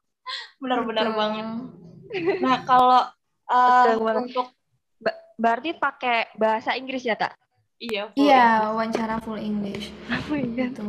[0.61, 1.21] Bener-bener Betul.
[1.21, 1.47] banget.
[2.41, 3.03] Nah kalau
[3.49, 4.53] uh, untuk
[5.01, 7.44] Ba- berarti pakai bahasa Inggris ya, Tak?
[7.85, 9.93] Iya, full Iya, wawancara full English.
[10.13, 10.73] Oh my God.
[10.73, 10.87] Gitu.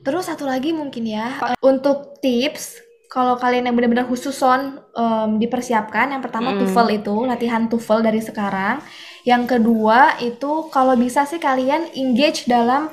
[0.00, 5.30] Terus satu lagi mungkin ya, eh, untuk tips kalau kalian yang benar-benar khusus son em,
[5.38, 6.58] dipersiapkan, yang pertama Mm.
[6.62, 8.78] TOEFL itu latihan TOEFL dari sekarang.
[9.26, 12.86] Yang kedua itu kalau bisa sih kalian engage dalam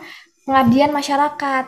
[0.44, 1.66] pengabdian masyarakat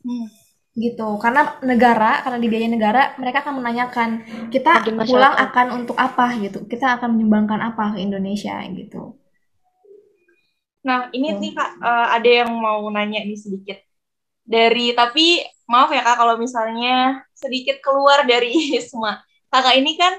[0.00, 0.26] Hmm.
[0.74, 1.20] gitu.
[1.20, 4.08] Karena negara, karena dibiayai negara, mereka akan menanyakan
[4.48, 6.64] kita pulang akan untuk apa gitu.
[6.64, 9.19] Kita akan menyumbangkan apa ke Indonesia gitu.
[10.80, 11.40] Nah, ini Hmm.
[11.40, 13.78] nih Kak, eh, ada yang mau nanya nih sedikit.
[14.44, 19.20] Dari, tapi maaf ya Kak, kalau misalnya sedikit keluar dari ISMA.
[19.50, 20.18] Kakak ini kan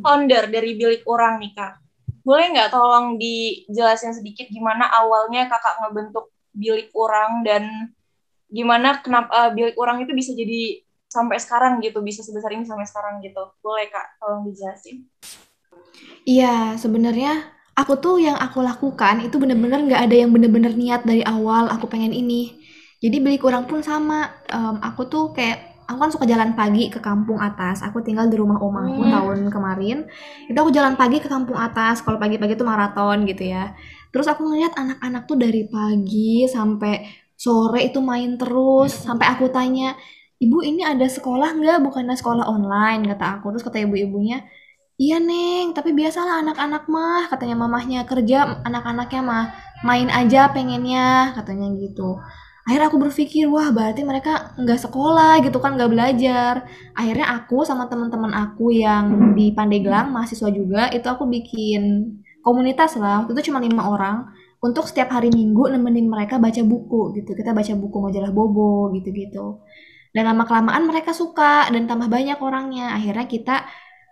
[0.00, 1.82] founder dari Bilik Orang nih Kak.
[2.24, 7.92] Boleh nggak tolong dijelasin sedikit gimana awalnya Kakak ngebentuk Bilik Orang dan
[8.48, 12.88] gimana kenapa eh, Bilik Orang itu bisa jadi sampai sekarang gitu, bisa sebesar ini sampai
[12.88, 13.42] sekarang gitu.
[13.62, 15.06] Boleh Kak, tolong dijelasin.
[16.26, 21.22] Iya, sebenarnya aku tuh yang aku lakukan itu bener-bener nggak ada yang bener-bener niat dari
[21.26, 22.54] awal aku pengen ini.
[23.02, 24.30] Jadi beli kurang pun sama.
[24.48, 27.84] Em, aku tuh kayak aku kan suka jalan pagi ke kampung atas.
[27.84, 29.12] Aku tinggal di rumah oma aku Hmm.
[29.12, 29.98] tahun kemarin.
[30.48, 32.00] Itu aku jalan pagi ke kampung atas.
[32.00, 33.76] Kalau pagi-pagi tuh maraton gitu ya.
[34.08, 37.04] Terus aku ngeliat anak-anak tuh dari pagi sampai
[37.36, 38.94] sore itu main terus.
[38.94, 39.92] Sampai aku tanya,
[40.40, 41.78] ibu ini ada sekolah nggak?
[41.84, 43.52] Bukannya sekolah online kata aku.
[43.52, 44.40] Terus kata ibu-ibunya,
[44.94, 49.44] Iya Neng, tapi biasalah anak-anak mah katanya mamahnya kerja, anak-anaknya mah
[49.82, 52.22] main aja pengennya katanya gitu.
[52.64, 56.54] Akhirnya aku berpikir, wah berarti mereka nggak sekolah gitu kan, nggak belajar.
[56.94, 61.82] Akhirnya aku sama teman-teman aku yang di Pandeglang, mahasiswa juga, itu aku bikin
[62.46, 63.26] komunitas lah.
[63.26, 64.30] Waktu itu cuma lima orang
[64.62, 67.34] untuk setiap hari Minggu nemenin mereka baca buku gitu.
[67.34, 69.58] Kita baca buku majalah Bobo gitu-gitu.
[70.14, 72.94] Dan lama kelamaan mereka suka dan tambah banyak orangnya.
[72.94, 73.56] Akhirnya kita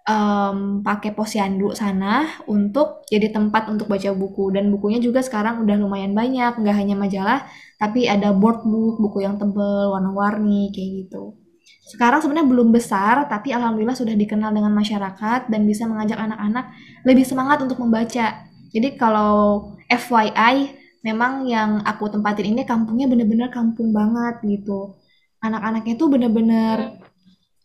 [0.07, 4.55] em, pakai posyandu sana untuk jadi tempat untuk baca buku.
[4.55, 6.59] Dan bukunya juga sekarang udah lumayan banyak.
[6.59, 7.41] Nggak hanya majalah
[7.83, 11.35] tapi ada board book buku yang tebel warna-warni kayak gitu.
[11.83, 16.71] Sekarang sebenarnya belum besar tapi alhamdulillah sudah dikenal dengan masyarakat dan bisa mengajak anak-anak
[17.03, 18.47] lebih semangat untuk membaca.
[18.71, 24.95] Jadi kalau FYI memang yang aku tempatin ini kampungnya bener-bener kampung banget gitu.
[25.43, 27.02] Anak-anaknya tuh bener-bener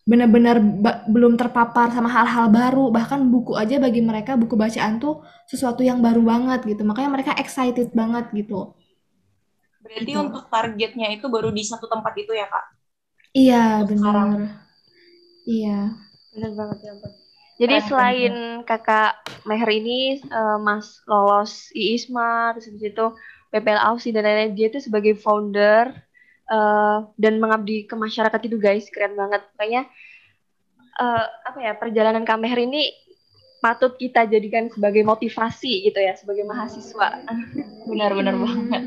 [0.10, 2.86] benar-benar ba- belum terpapar sama hal-hal baru.
[2.98, 5.14] Bahkan buku aja bagi mereka buku bacaan tuh
[5.52, 6.82] sesuatu yang baru banget gitu.
[6.90, 8.74] Makanya mereka excited banget gitu.
[9.84, 10.20] Berarti Gitu.
[10.24, 12.66] untuk targetnya itu baru di satu tempat itu ya Kak?
[13.42, 14.40] iya benar.
[15.46, 15.98] iya.
[16.34, 17.12] Bener banget ya ampun.
[17.58, 18.34] Jadi Keren, selain
[18.70, 19.12] kakak
[19.50, 23.06] Meher ini eh, Mas lolos IISMA terus habis itu
[23.52, 25.86] PPL Aussie dan lain-lain dia itu sebagai founder
[26.52, 29.42] eh, dan mengabdi ke masyarakat itu guys keren banget.
[29.56, 29.82] Makanya
[31.02, 32.92] eh, apa ya perjalanan Kak Meher ini
[33.64, 37.08] patut kita jadikan sebagai motivasi gitu ya sebagai mahasiswa.
[37.90, 38.84] Benar-benar Hmm, banget.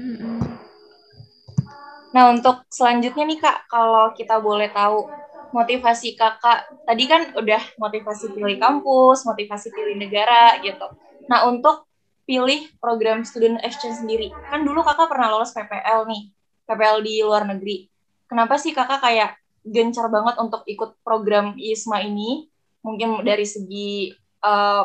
[2.14, 5.14] Nah, untuk selanjutnya nih Kak, kalau kita boleh tahu
[5.54, 10.86] motivasi Kakak, tadi kan udah motivasi pilih kampus, motivasi pilih negara gitu.
[11.30, 11.86] Nah, untuk
[12.26, 16.22] pilih program student exchange sendiri, kan dulu Kakak pernah lolos PPL nih,
[16.70, 17.90] PPL di luar negeri.
[18.30, 19.34] Kenapa sih Kakak kayak
[19.66, 22.46] gencar banget untuk ikut program ISMA ini?
[22.86, 24.82] Mungkin dari segi eh,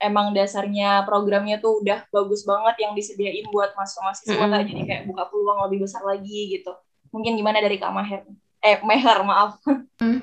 [0.00, 4.52] emang dasarnya programnya tuh udah bagus banget yang disediain buat mahasiswa-mahasiswa Mm-mm.
[4.52, 4.64] Kak.
[4.64, 6.72] jadi kayak buka peluang lebih besar lagi gitu.
[7.12, 8.24] Mungkin gimana dari Kak Maher?
[8.64, 9.62] eh meher maaf
[10.02, 10.20] Hmm.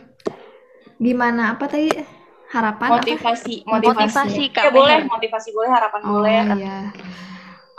[1.00, 1.90] Gimana apa tadi
[2.52, 2.98] harapan apa?
[3.02, 6.78] motivasi Motivasi, Kak ya boleh motivasi boleh harapan Oh boleh iya.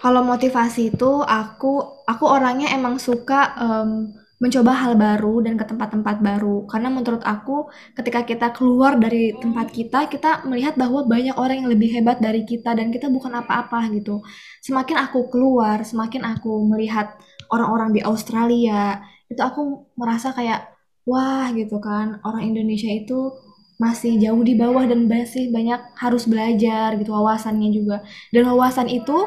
[0.04, 6.20] Kalau motivasi itu aku aku orangnya emang suka em, mencoba hal baru dan ke tempat-tempat
[6.20, 6.68] baru.
[6.68, 11.70] Karena menurut aku ketika kita keluar dari tempat kita, kita melihat bahwa banyak orang yang
[11.72, 14.20] lebih hebat dari kita dan kita bukan apa-apa gitu.
[14.60, 17.16] Semakin aku keluar, semakin aku melihat
[17.48, 19.00] orang-orang di Australia,
[19.32, 20.68] itu aku merasa kayak
[21.08, 23.32] wah gitu kan, orang Indonesia itu
[23.80, 27.96] masih jauh di bawah dan masih banyak harus belajar gitu wawasannya juga.
[28.28, 29.24] Dan wawasan itu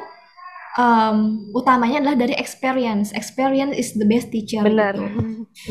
[0.77, 3.09] em, utamanya adalah dari experience.
[3.17, 4.93] Experience is the best teacher Benar.
[4.93, 5.05] gitu.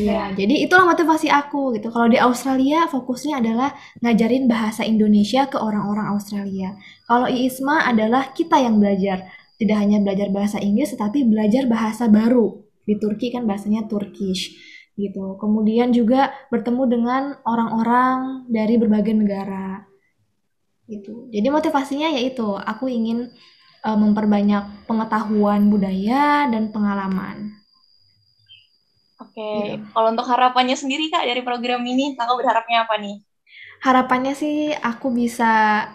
[0.03, 1.87] Iya, jadi itulah motivasi aku gitu.
[1.89, 3.71] Kalau di Australia fokusnya adalah
[4.03, 6.75] ngajarin bahasa Indonesia ke orang-orang Australia.
[7.07, 12.61] Kalau IISMA adalah kita yang belajar, tidak hanya belajar bahasa Inggris tetapi belajar bahasa baru.
[12.83, 14.59] Di Turki kan bahasanya Turkish
[14.99, 15.39] gitu.
[15.39, 19.87] Kemudian juga bertemu dengan orang-orang dari berbagai negara
[20.87, 21.27] gitu.
[21.31, 23.31] Jadi motivasinya yaitu aku ingin
[23.85, 27.37] eh, memperbanyak pengetahuan budaya dan pengalaman.
[29.23, 29.77] oke Iya.
[29.93, 33.15] kalau untuk harapannya sendiri kak dari program ini kakak berharapnya apa nih
[33.85, 35.85] Harapannya sih aku bisa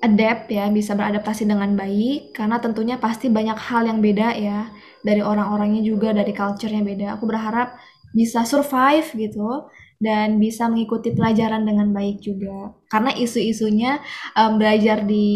[0.00, 4.68] adapt ya, bisa beradaptasi dengan baik karena tentunya pasti banyak hal yang beda ya
[5.04, 7.06] dari orang-orangnya juga dari culture-nya beda.
[7.16, 7.76] Aku berharap
[8.16, 9.68] bisa survive gitu
[10.00, 12.76] dan bisa mengikuti pelajaran dengan baik juga.
[12.92, 14.00] Karena isu-isunya
[14.36, 15.28] em, belajar di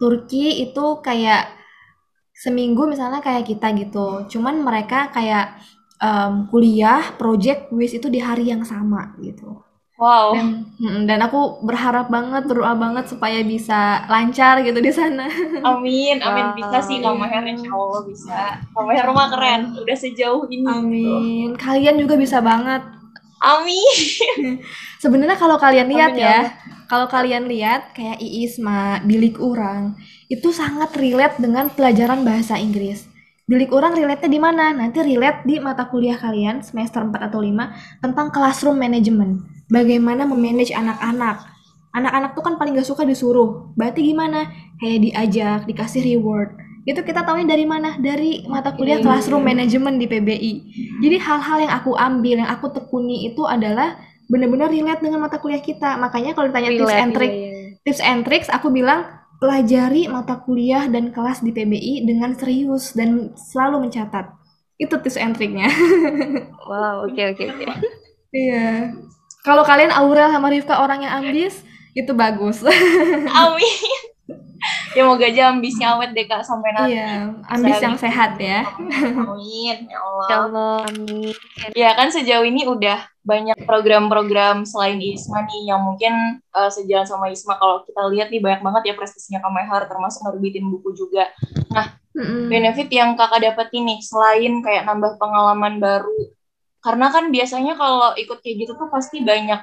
[0.00, 1.42] Turki itu kayak
[2.44, 4.28] seminggu misalnya kayak kita gitu.
[4.32, 5.46] Cuman mereka kayak
[6.02, 9.62] em, kuliah, project, quiz itu di hari yang sama gitu.
[9.98, 15.26] wow Dan, dan aku berharap banget, berdoa banget supaya bisa lancar gitu di sana.
[15.70, 16.56] amin amin Wow.
[16.58, 18.38] bisa sih kak Meher insya Allah bisa
[18.74, 21.12] kak Meher rumah keren udah sejauh ini gitu.
[21.12, 21.48] Amin.
[21.56, 22.82] Kalian juga bisa banget.
[23.40, 24.60] amin
[25.02, 26.40] Sebenarnya kalau kalian lihat Amin ya ya,
[26.86, 29.98] kalau kalian lihat kayak Iisma, bilik orang,
[30.30, 33.06] itu sangat relate dengan pelajaran bahasa Inggris.
[33.46, 34.74] Bilik orang relate-nya di mana?
[34.74, 39.46] Nanti relate di mata kuliah kalian semester 4 atau 5 tentang classroom management.
[39.70, 41.46] Bagaimana memanage anak-anak.
[41.94, 43.70] Anak-anak tuh kan paling gak suka disuruh.
[43.78, 44.50] Berarti gimana?
[44.82, 46.58] Kayak diajak, dikasih reward.
[46.86, 47.98] Itu kita tahunya dari mana?
[47.98, 49.06] Dari mata kuliah Oke.
[49.10, 50.52] classroom management di PBI.
[51.02, 55.62] Jadi hal-hal yang aku ambil, yang aku tekuni itu adalah benar-benar relate dengan mata kuliah
[55.62, 55.98] kita.
[55.98, 57.68] Makanya kalau ditanya tips Relate, and trick, iya, iya.
[57.86, 59.06] tips and tricks, aku bilang
[59.38, 64.32] pelajari mata kuliah dan kelas di PBI dengan serius dan selalu mencatat.
[64.76, 65.70] Itu tips and tricknya.
[66.66, 67.64] Wow, oke oke oke.
[68.34, 68.90] Iya.
[69.46, 71.62] Kalau kalian Aurel sama Rifka orang yang ambis,
[71.94, 72.66] itu bagus.
[73.46, 74.15] amin
[74.96, 78.66] ya moga aja ambisnya awet deh kak sampai nanti iya, ambis yang sehat ya.
[79.22, 81.34] amin ya Allah Ya Allah, amin.
[81.76, 87.30] Ya kan sejauh ini udah banyak program-program selain ISMA nih yang mungkin eh, sejalan sama
[87.30, 91.30] ISMA kalau kita lihat nih banyak banget ya prestasinya Kamehar termasuk nerbitin buku juga.
[92.16, 92.48] Mm-mm.
[92.48, 96.32] Benefit yang kakak dapat ini selain kayak nambah pengalaman baru
[96.80, 99.58] karena kan biasanya kalau ikut kayak gitu tuh pasti banyak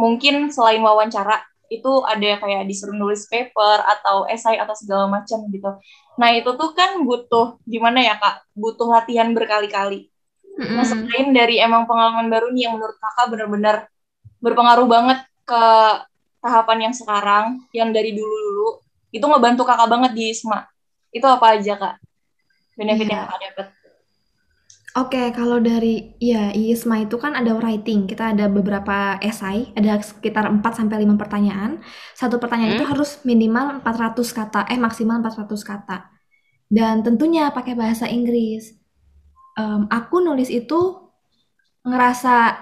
[0.00, 5.70] mungkin selain wawancara itu ada kayak disuruh nulis paper atau esai atau segala macam gitu.
[6.16, 8.46] Nah itu tuh kan butuh gimana ya kak?
[8.54, 10.08] Butuh latihan berkali-kali.
[10.56, 10.72] Mm-mm.
[10.72, 13.76] Nah, selain dari emang pengalaman baru nih yang menurut kakak benar-benar
[14.40, 15.64] berpengaruh banget ke
[16.40, 18.80] tahapan yang sekarang, yang dari dulu-dulu,
[19.12, 20.64] itu ngebantu kakak banget di ISMA.
[21.12, 21.94] Itu apa aja, Kak?
[22.72, 23.12] Benefit Iya.
[23.12, 23.66] yang kakak dapat.
[24.96, 28.08] Oke, kalau dari ya ISMA itu kan ada writing.
[28.08, 31.84] Kita ada beberapa esai, ada sekitar 4 sampai 5 pertanyaan.
[32.16, 32.96] Satu pertanyaan itu Hmm.
[32.96, 36.08] harus minimal 400 kata, eh maksimal 400 kata.
[36.68, 38.72] Dan tentunya pakai bahasa Inggris.
[39.58, 40.80] Em, aku nulis itu
[41.86, 42.56] ngerasa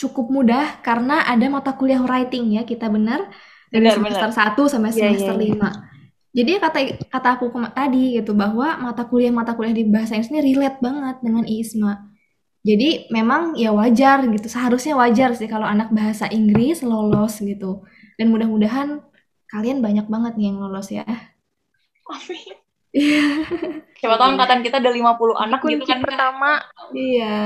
[0.00, 3.28] cukup mudah karena ada mata kuliah writing ya, kita benar
[3.74, 5.40] dari Benar, semester 1 sampai Iya, iya, semester iya.
[5.54, 5.70] 5.
[6.32, 6.78] Jadi kata
[7.12, 11.20] kata aku kema- tadi gitu bahwa mata kuliah-mata kuliah di bahasa Inggris ini relate banget
[11.20, 12.08] dengan IISMA.
[12.64, 17.84] Jadi memang ya wajar gitu, seharusnya wajar sih kalau anak bahasa Inggris lolos gitu.
[18.16, 19.02] Dan mudah-mudahan
[19.52, 21.04] kalian banyak banget nih yang lolos ya.
[22.08, 22.56] Amin.
[24.00, 26.50] Siapa tahu angkatan kita ada 50 anak gitu Kunci kan, pertama,
[26.96, 27.36] Iya.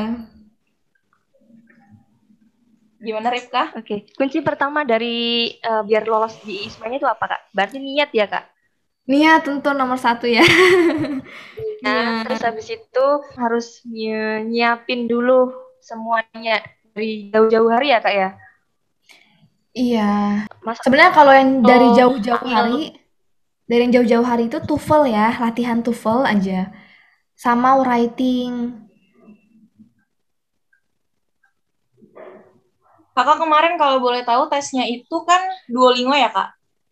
[2.97, 3.77] Gimana, Rifka?
[3.77, 4.09] oke.
[4.17, 7.41] Kunci pertama dari eh, biar lolos di ISMA-nya itu apa, Kak?
[7.53, 8.56] Berarti niat ya, Kak?
[9.07, 10.43] Niat tentu nomor satu ya.
[11.77, 12.25] Nah, Iya.
[12.27, 13.07] terus habis itu
[13.39, 16.59] harus nyi- nyiapin dulu semuanya
[16.91, 18.29] dari jauh-jauh hari ya, Kak ya?
[19.71, 20.13] Iya.
[20.65, 22.57] Masa Sebenarnya kalau yang dari Oh, jauh-jauh panggil.
[22.57, 22.83] hari,
[23.69, 26.75] dari yang jauh-jauh hari itu TOEFL ya, latihan TOEFL aja.
[27.37, 28.83] Sama writing.
[33.15, 35.41] Kakak kemarin kalau boleh tahu tesnya itu kan
[35.71, 36.49] Duolingo ya, Kak?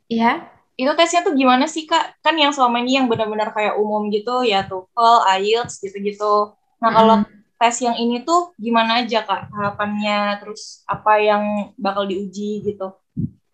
[0.07, 0.33] Iya.
[0.75, 2.19] Itu tesnya tuh gimana sih, Kak?
[2.19, 6.55] Kan yang selama ini yang benar-benar kayak umum gitu, ya TOEFL, IELTS, gitu-gitu.
[6.83, 7.17] Nah, kalau
[7.55, 9.55] tes yang ini tuh gimana aja, Kak?
[9.55, 12.91] Harapannya, terus apa yang bakal diuji gitu?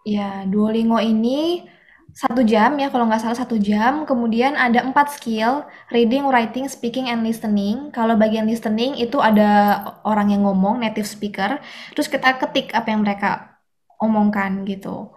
[0.08, 1.68] Ya, Duolingo ini
[2.10, 5.62] satu jam ya kalau nggak salah satu jam kemudian ada empat skill
[5.94, 11.62] reading writing speaking and listening kalau bagian listening itu ada orang yang ngomong native speaker
[11.94, 13.54] terus kita ketik apa yang mereka
[14.02, 15.14] omongkan gitu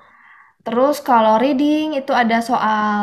[0.66, 3.02] terus kalau reading itu ada soal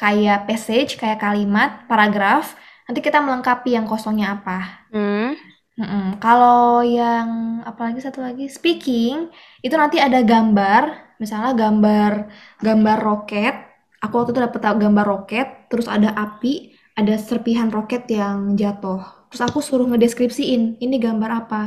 [0.00, 2.44] kayak passage kayak kalimat paragraf
[2.86, 4.58] nanti kita melengkapi yang kosongnya apa
[4.92, 5.36] Hmm.
[5.78, 6.18] Mm-mm.
[6.18, 9.30] Kalau yang apalagi satu lagi speaking
[9.62, 12.12] itu nanti ada gambar, misalnya gambar
[12.58, 13.54] gambar roket.
[14.02, 18.98] Aku waktu itu dapet gambar roket, terus ada api, ada serpihan roket yang jatuh.
[19.30, 21.62] Terus aku suruh ngedeskripsiin ini gambar apa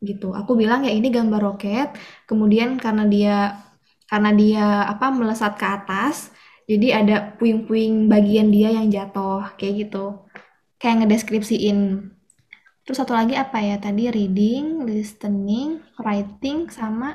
[0.00, 0.32] gitu.
[0.32, 1.88] Aku bilang ya ini gambar roket.
[2.28, 3.36] Kemudian karena dia
[4.10, 6.34] karena dia apa melesat ke atas,
[6.66, 10.26] jadi ada puing-puing bagian dia yang jatuh kayak gitu.
[10.82, 12.10] Kayak ngedeskripsiin
[12.90, 17.14] Terus satu lagi apa ya tadi reading, listening, writing sama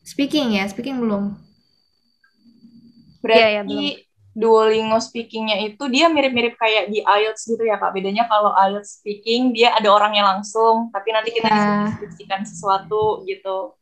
[0.00, 1.36] speaking ya, speaking belum.
[3.20, 4.06] Berarti Iya, iya, belum.
[4.38, 7.92] Duolingo speakingnya itu dia mirip-mirip kayak di IELTS gitu ya Kak.
[7.92, 13.76] Bedanya kalau IELTS speaking dia ada orangnya langsung, tapi nanti kita bisa deskripsikan sesuatu gitu.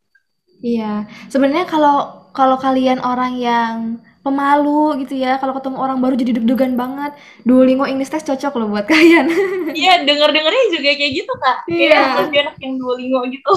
[0.61, 3.75] Iya, sebenarnya kalau kalau kalian orang yang
[4.21, 7.15] pemalu gitu ya, kalau ketemu orang baru jadi deg-degan banget,
[7.47, 9.31] Duolingo English Test cocok loh buat kalian.
[9.71, 11.59] Iya, denger-dengernya juga kayak gitu Kak.
[11.71, 11.95] Iya.
[11.95, 13.53] Kayak lebih enak yang Duolingo gitu.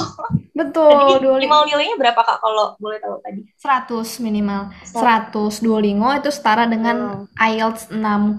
[0.53, 3.41] Betul, Tadi Duolingo minimal nilainya berapa Kak kalau boleh tahu tadi?
[3.57, 4.61] 100 minimal.
[4.85, 8.37] 100 Duolingo itu setara dengan IELTS 6,5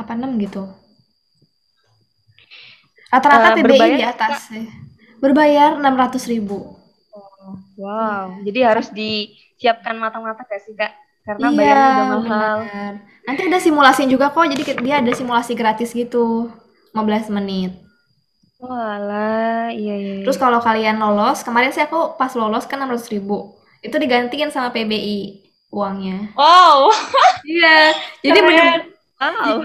[0.00, 0.64] apa 6 gitu.
[3.10, 4.64] Rata-rata Eh, TBI di atas sih.
[5.20, 6.79] Berbayar 600 ribu.
[7.80, 8.24] Wow.
[8.46, 10.92] Jadi harus disiapkan matang-matang gak sih kak?
[11.26, 12.58] Karena Iya, bayarnya udah mahal.
[12.64, 12.92] benar.
[13.26, 16.50] Nanti ada simulasi juga kok, jadi dia ada simulasi gratis gitu,
[16.92, 17.70] 15 menit.
[18.60, 20.12] Walah, iya iya.
[20.20, 20.24] iya.
[20.24, 23.56] Terus kalau kalian lolos, kemarin sih aku pas lolos kan 600 ribu.
[23.80, 25.18] Itu digantiin sama PBI
[25.72, 26.36] uangnya.
[26.36, 26.92] Wow,
[27.46, 27.76] Iya,
[28.20, 28.66] jadi bener
[29.20, 29.56] wow.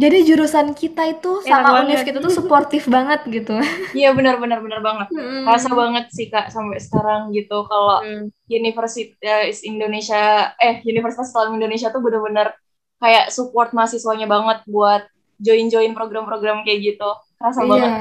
[0.00, 1.84] Jadi jurusan kita itu Enak sama banget.
[1.84, 3.60] univ kita tuh suportif banget gitu.
[3.92, 5.12] iya benar-benar benar banget.
[5.12, 5.44] Mm.
[5.44, 8.32] Rasa banget sih Kak sampai sekarang gitu kalau Hmm.
[8.46, 10.22] Universitas Indonesia
[10.56, 12.56] eh Universitas Islam Indonesia tuh bener-bener
[12.96, 15.04] kayak support mahasiswanya banget buat
[15.36, 17.10] join-join program-program kayak gitu.
[17.36, 17.92] Rasa Iya, banget.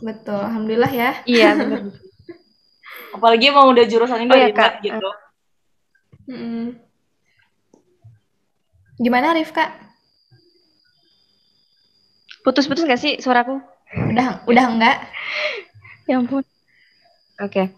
[0.00, 0.38] betul.
[0.40, 1.10] Alhamdulillah ya.
[1.24, 1.80] Iya benar.
[3.14, 4.82] Apalagi emang udah jurusan ini Oh dari Kak.
[4.82, 5.08] gitu.
[6.26, 6.74] Mm.
[8.96, 9.87] Gimana Rifka?
[12.46, 13.58] Putus-putus gak sih suaraku?
[14.12, 14.96] Udah udah enggak?
[16.08, 16.44] Ya ampun.
[17.38, 17.70] Oke.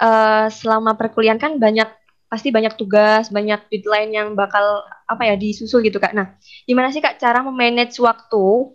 [0.00, 1.86] Eh, selama perkuliahan kan banyak
[2.28, 6.10] pasti banyak tugas, banyak deadline yang bakal apa ya disusul gitu kak.
[6.16, 6.34] Nah,
[6.66, 8.74] gimana sih kak cara memanage waktu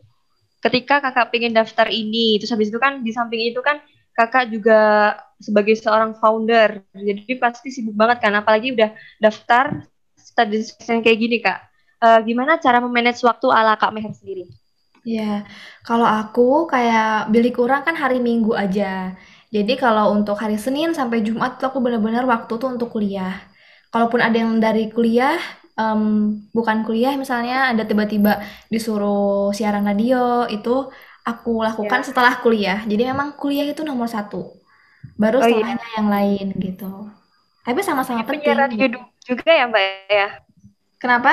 [0.64, 3.84] ketika kakak pengen daftar ini, terus habis itu kan di samping itu kan
[4.16, 8.92] kakak juga sebagai seorang founder, jadi pasti sibuk banget kan, apalagi udah
[9.24, 9.88] daftar
[10.20, 11.60] study session kayak gini kak.
[12.00, 14.48] Eh, gimana cara memanage waktu ala kak Meher sendiri?
[15.08, 15.48] Ya,
[15.88, 19.16] kalau aku kayak bilik kurang kan hari Minggu aja.
[19.50, 23.40] Jadi kalau untuk hari Senin sampai Jumat tuh aku benar-benar waktu tuh untuk kuliah.
[23.90, 25.40] Kalaupun ada yang dari kuliah,
[25.80, 26.02] em,
[26.54, 30.70] bukan kuliah misalnya ada tiba-tiba disuruh siaran radio, itu
[31.26, 32.84] aku lakukan setelah kuliah.
[32.86, 34.60] Jadi memang kuliah itu nomor satu.
[35.18, 35.56] Baru Oh, iya.
[35.56, 36.92] setelahnya yang lain gitu.
[37.66, 38.44] Tapi sama-sama penting.
[38.46, 38.98] Penyiar radio gitu.
[39.00, 40.28] du- juga ya mbak ya?
[41.02, 41.32] Kenapa?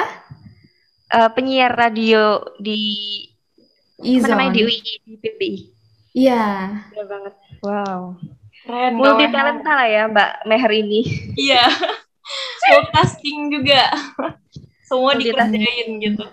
[1.06, 2.78] Eh, penyiar radio di
[3.96, 4.68] apa namanya di Izon.
[4.68, 5.56] UI di PBI.
[6.16, 6.44] Iya.
[6.92, 7.34] Bener banget.
[7.64, 8.00] Wow.
[8.66, 11.00] Keren Multi talenta lah ya Mbak Meher ini.
[11.38, 11.64] Iya.
[12.66, 13.92] Multitasking juga.
[14.86, 16.24] Semua dikerjain gitu.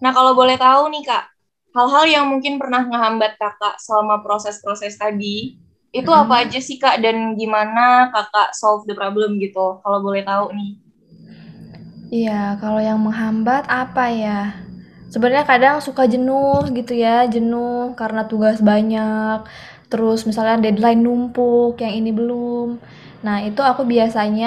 [0.00, 1.24] Nah, kalau boleh tahu nih, Kak,
[1.72, 5.56] hal-hal yang mungkin pernah ngehambat Kakak selama proses-proses tadi,
[5.92, 6.28] itu Hmm.
[6.28, 7.00] apa aja sih, Kak?
[7.00, 9.80] Dan gimana Kakak solve the problem gitu?
[9.80, 10.72] Kalau boleh tahu nih.
[12.06, 14.40] Iya, kalau yang menghambat apa ya?
[15.12, 19.38] Sebenarnya kadang suka jenuh gitu ya, jenuh karena tugas banyak.
[19.90, 22.68] Terus misalnya deadline numpuk, yang ini belum.
[23.26, 24.46] Nah, itu aku biasanya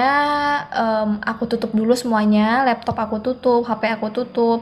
[0.81, 4.59] em, aku tutup dulu semuanya, laptop aku tutup, HP aku tutup.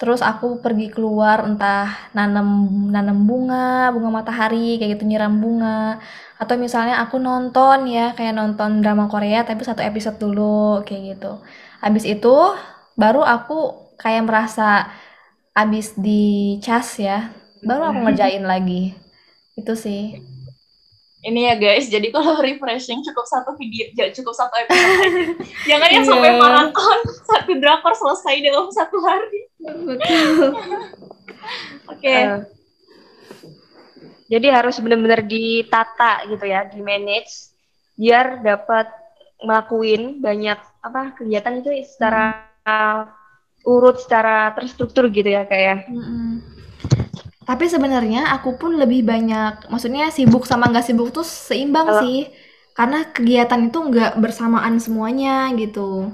[0.00, 1.86] Terus aku pergi keluar entah
[2.16, 2.46] nanam
[2.94, 6.00] nanam bunga, bunga matahari kayak gitu nyiram bunga.
[6.40, 11.32] Atau misalnya aku nonton ya, kayak nonton drama Korea tapi satu episode dulu kayak gitu.
[11.84, 12.34] Habis itu
[12.98, 13.54] baru aku
[14.02, 14.90] kayak merasa
[15.54, 17.30] habis dicas ya,
[17.62, 18.92] baru aku ngerjain lagi.
[19.54, 20.18] Itu sih.
[21.24, 25.22] ini ya guys, jadi kalau refreshing cukup satu video, ya cukup satu episode aja.
[25.72, 26.40] Jangan yang sampai Iya.
[26.42, 26.98] maraton
[27.32, 29.40] satu drakor selesai dalam satu hari.
[29.56, 30.52] Betul.
[31.88, 32.44] Oke, Eh,
[34.26, 37.56] jadi harus benar-benar ditata gitu ya, di manage
[37.96, 38.84] biar dapat
[39.40, 43.08] ngelakuin banyak apa kegiatan itu secara uh,
[43.64, 45.88] urut, secara terstruktur gitu ya kayak.
[45.88, 46.44] Mm-mm.
[47.44, 52.28] Tapi sebenarnya aku pun lebih banyak, maksudnya sibuk sama nggak sibuk tuh seimbang Kalau- sih.
[52.74, 56.10] Karena kegiatan itu nggak bersamaan semuanya gitu.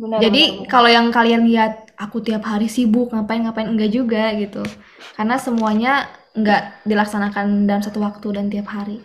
[0.00, 0.16] benar.
[0.24, 4.64] Jadi kalau yang kalian lihat aku tiap hari sibuk ngapain-ngapain enggak juga gitu.
[5.12, 9.04] Karena semuanya nggak dilaksanakan dalam satu waktu dan tiap hari.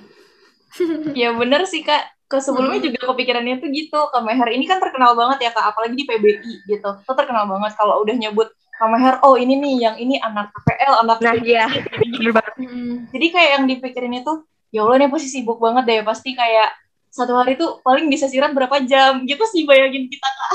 [1.20, 2.14] ya bener sih kak.
[2.39, 3.99] Ke sebelumnya juga kepikirannya tuh gitu.
[4.11, 6.89] Kak Meher ini kan terkenal banget ya kak, apalagi di PBI gitu.
[7.01, 11.07] Itu terkenal banget kalau udah nyebut Kak Meher, oh ini nih, yang ini anak KPL,
[11.07, 11.65] anak Nah, PBI, iya.
[12.36, 12.53] banget.
[13.15, 14.33] Jadi kayak yang dipikirin itu,
[14.75, 16.75] ya Allah nih pasti sibuk banget deh, pasti kayak
[17.07, 20.51] satu hari tuh paling bisa siaran berapa jam gitu sih bayangin kita kak.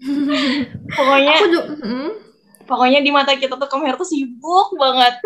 [0.96, 2.10] pokoknya Aku juga, mm,
[2.70, 5.18] pokoknya di mata kita tuh Kamer tuh sibuk banget.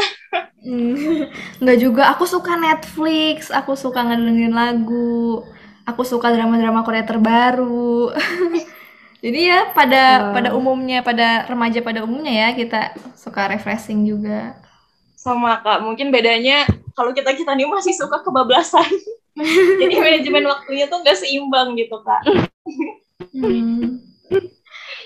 [0.65, 1.29] mm,
[1.61, 2.17] nggak juga.
[2.17, 5.45] Aku suka Netflix, aku suka ngedengerin lagu,
[5.85, 8.11] aku suka drama-drama Korea terbaru.
[9.25, 10.33] Jadi ya pada Wow.
[10.37, 14.53] pada umumnya, pada remaja pada umumnya ya kita suka refreshing juga.
[15.17, 18.85] Sama kak, mungkin bedanya kalau kita kita nih masih suka kebablasan.
[19.81, 22.21] Jadi manajemen waktunya tuh gak seimbang gitu kak.
[23.33, 24.05] Hmm.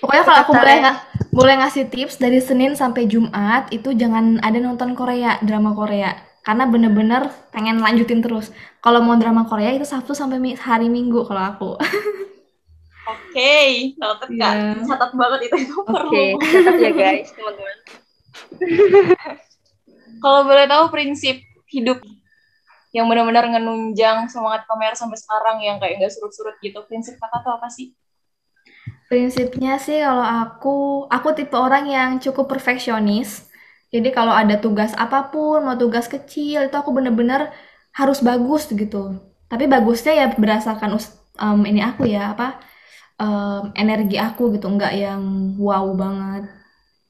[0.02, 1.00] Pokoknya kalau aku boleh nga-
[1.30, 6.10] boleh ngasih tips dari Senin sampai Jumat itu jangan ada nonton Korea, drama Korea.
[6.48, 8.48] Karena bener-bener pengen lanjutin terus.
[8.80, 11.70] Kalau mau drama Korea itu Sabtu sampai hari Minggu kalau aku.
[13.12, 14.32] Oke, kak.
[14.32, 14.80] Iya.
[14.80, 16.40] Catat banget itu itu Oke, perlu.
[16.56, 17.76] catat ya guys, teman-teman.
[20.24, 21.36] Kalau boleh tahu prinsip
[21.68, 22.00] hidup
[22.96, 26.80] yang benar-benar ngenunjang semangat Kamer sampai sekarang yang kayak gak surut-surut gitu.
[26.88, 27.92] Prinsip kakak tuh apa sih?
[29.12, 30.76] Prinsipnya sih kalau aku,
[31.12, 33.47] aku tipe orang yang cukup perfeksionis.
[33.94, 37.48] Jadi kalau ada tugas apa pun, mau tugas kecil, itu aku bener-bener
[37.96, 39.16] harus bagus gitu.
[39.48, 40.90] Tapi bagusnya ya berdasarkan
[41.40, 42.60] em, ini aku ya, apa,
[43.20, 45.22] em, energi aku gitu, nggak yang
[45.60, 46.44] wow banget.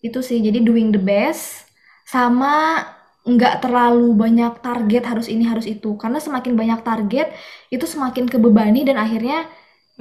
[0.07, 1.67] Itu sih, jadi doing the best,
[2.07, 2.83] sama
[3.29, 5.99] nggak terlalu banyak target harus ini harus itu.
[6.03, 7.27] Karena semakin banyak target,
[7.75, 9.47] itu semakin kebebani dan akhirnya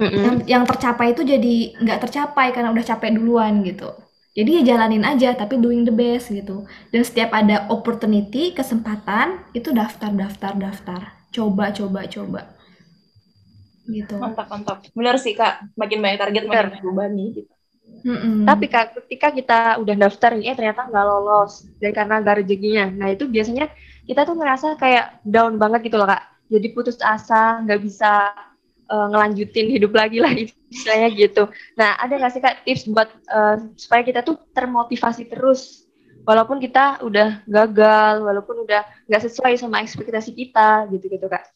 [0.00, 0.26] Mm-mm.
[0.26, 3.90] yang yang tercapai itu jadi nggak tercapai karena udah capek duluan gitu.
[4.38, 6.62] Jadi ya jalanin aja tapi doing the best gitu.
[6.94, 11.00] Dan setiap ada opportunity, kesempatan, itu daftar, daftar, daftar.
[11.34, 12.40] Coba, coba, coba.
[13.90, 14.14] Gitu.
[14.14, 14.78] Mantap, mantap.
[14.94, 16.64] Bener sih kak, makin banyak target Bener.
[16.70, 17.50] makin berbani gitu.
[18.06, 18.46] Mm-mm.
[18.46, 22.86] Tapi kak, ketika kita udah daftar nih, eh ternyata nggak lolos dan karena nggak rezekinya.
[22.94, 23.66] Nah itu biasanya
[24.06, 26.22] kita tuh ngerasa kayak down banget gitu loh kak.
[26.46, 28.30] Jadi putus asa, nggak bisa
[28.88, 30.32] eh, ngelanjutin hidup lagi lah
[30.72, 31.48] istilahnya gitu.
[31.76, 35.88] Nah ada nggak sih kak tips buat eh, supaya kita tuh termotivasi terus
[36.28, 41.48] walaupun kita udah gagal, walaupun udah nggak sesuai sama ekspektasi kita gitu-gitu kak.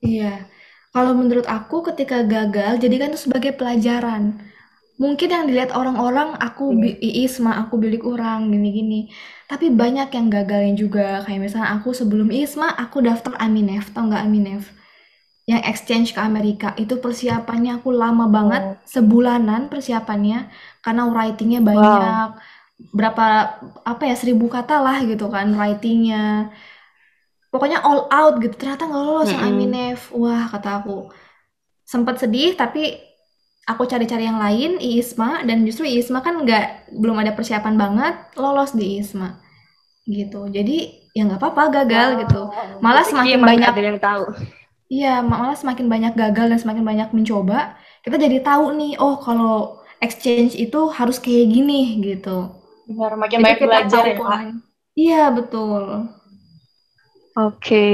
[0.00, 0.48] Iya.
[0.88, 4.40] Kalau menurut aku ketika gagal, jadikan itu sebagai pelajaran.
[4.98, 9.12] Mungkin yang dilihat orang-orang, aku iis mah aku bilik orang gini-gini.
[9.46, 11.22] Tapi banyak yang gagalnya juga.
[11.22, 14.74] Kayak misalnya aku sebelum iis mah aku daftar Aminef, tau nggak Aminef?
[15.50, 16.66] Yang exchange ke Amerika.
[16.82, 18.62] Itu persiapannya aku lama banget,
[18.94, 20.36] sebulanan persiapannya
[20.84, 22.26] karena writingnya banyak.
[22.96, 23.24] Berapa
[23.90, 26.52] apa ya seribu kata lah gitu kan writingnya.
[27.52, 28.54] Pokoknya all out gitu.
[28.60, 29.52] Ternyata nggak lolos yang Mm-mm.
[29.56, 29.98] Aminef.
[30.12, 31.08] Wah kata aku.
[31.92, 32.82] Sempat sedih tapi
[33.68, 36.64] aku cari-cari yang lain IISMA dan justru IISMA kan nggak
[36.96, 39.28] belum ada persiapan banget lolos di IISMA
[40.08, 40.76] gitu jadi
[41.16, 42.42] ya nggak apa-apa gagal gitu
[42.84, 44.24] malah semakin banyak ada yang tahu.
[44.88, 49.16] Iya ma- malah semakin banyak gagal dan semakin banyak mencoba kita jadi tahu nih oh
[49.20, 52.56] kalau exchange itu harus kayak gini gitu
[52.88, 54.40] Benar, makin jadi banyak kita belajar tahu ya
[54.96, 55.82] iya betul
[57.38, 57.86] Oke.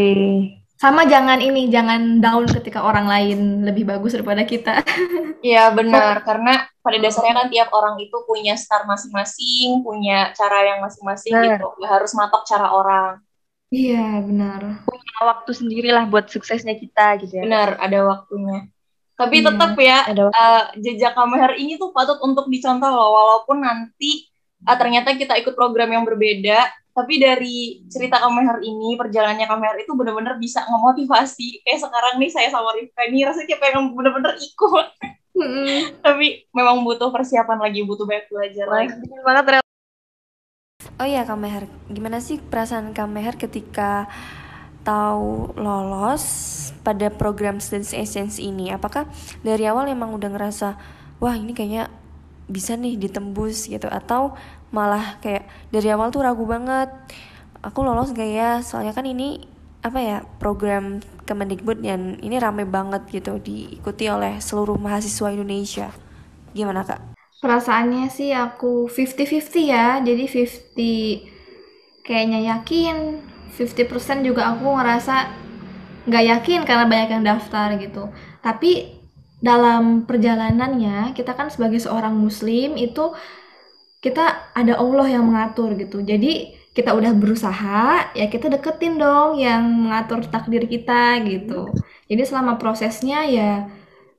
[0.81, 4.81] sama jangan ini jangan down ketika orang lain lebih bagus daripada kita
[5.45, 10.81] Iya benar, karena pada dasarnya kan tiap orang itu punya star masing-masing, punya cara yang
[10.81, 11.69] masing-masing gitu.
[11.85, 13.21] Gak harus matok cara orang.
[13.71, 14.85] Iya benar
[15.15, 17.43] Waktu sendirilah buat suksesnya kita gitu ya.
[17.47, 18.67] Benar, ada waktunya.
[19.15, 24.27] Tapi Iya, tetap ya, eh, jejak Kameher ini tuh patut untuk dicontoh loh, walaupun nanti
[24.67, 29.95] ah, ternyata kita ikut program yang berbeda, tapi dari cerita Kameher ini, perjalanannya Kameher itu
[29.95, 31.63] bener-bener bisa ngemotivasi.
[31.63, 34.89] Kayak sekarang nih saya sama Rifka ini rasanya kayak pengen bener-bener ikut.
[35.35, 35.99] Mm-mm.
[35.99, 38.95] tapi memang butuh persiapan lagi, butuh banyak belajar lagi.
[39.19, 39.74] banget.
[40.95, 44.07] Oh iya Kak Meher, gimana sih perasaan Kak Meher ketika
[44.85, 46.23] atau lolos
[46.87, 48.71] pada program Students Exchange ini?
[48.71, 49.09] Apakah
[49.43, 50.79] dari awal emang udah ngerasa
[51.19, 51.91] wah ini kayaknya
[52.47, 53.91] bisa nih ditembus gitu?
[53.91, 54.39] Atau
[54.71, 56.93] malah kayak dari awal tuh ragu banget
[57.65, 58.63] aku lolos gak ya?
[58.63, 59.43] Soalnya kan ini
[59.83, 63.41] apa ya program Kemendikbud dan ini rame banget gitu?
[63.43, 65.89] Diikuti oleh seluruh mahasiswa Indonesia.
[66.53, 67.14] Gimana kak?
[67.45, 70.01] Perasaannya sih aku 50-50 ya.
[70.01, 73.21] Jadi 50 kayaknya yakin
[73.53, 75.15] 50% juga aku ngerasa
[76.05, 78.09] nggak yakin karena banyak yang daftar gitu.
[78.41, 78.97] Tapi
[79.45, 83.13] dalam perjalanannya kita kan sebagai seorang muslim itu
[84.01, 86.01] kita ada Allah yang mengatur gitu.
[86.01, 91.71] Jadi kita udah berusaha ya kita deketin dong yang mengatur takdir kita gitu.
[92.09, 93.69] Jadi selama prosesnya ya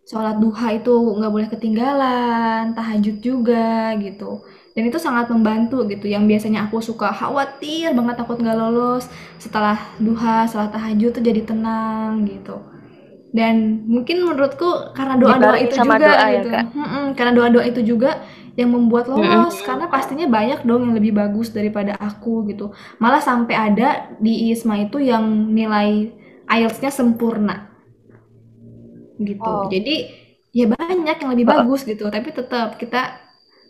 [0.06, 4.46] sholat duha itu nggak boleh ketinggalan tahajud juga gitu.
[4.78, 6.06] Dan itu sangat membantu gitu.
[6.06, 9.10] Yang biasanya aku suka khawatir banget takut nggak lolos
[9.42, 12.62] setelah duha setelah tahajud tuh jadi tenang gitu.
[13.36, 16.50] Dan mungkin menurutku karena doa-doa itu sama juga doa, ya, gitu.
[16.54, 16.66] Ya, Kak?
[17.20, 18.24] karena doa-doa itu juga
[18.56, 19.68] yang membuat lolos mm-hmm.
[19.68, 22.72] karena pastinya banyak dong yang lebih bagus daripada aku gitu.
[23.02, 26.16] Malah sampai ada di ISMA itu yang nilai
[26.48, 27.75] IELTS-nya sempurna
[29.20, 29.48] gitu.
[29.48, 29.68] Oh.
[29.72, 30.12] jadi
[30.56, 31.52] ya banyak yang lebih oh.
[31.60, 32.08] bagus gitu.
[32.08, 33.20] Tapi tetap kita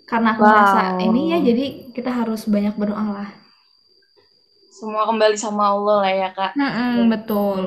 [0.06, 0.50] karena aku wow.
[0.54, 1.66] merasa ini ya jadi
[1.98, 3.30] kita harus banyak berdoa lah.
[4.70, 6.52] Semua kembali sama Allah lah ya kak.
[6.54, 7.60] Mm-hmm, betul.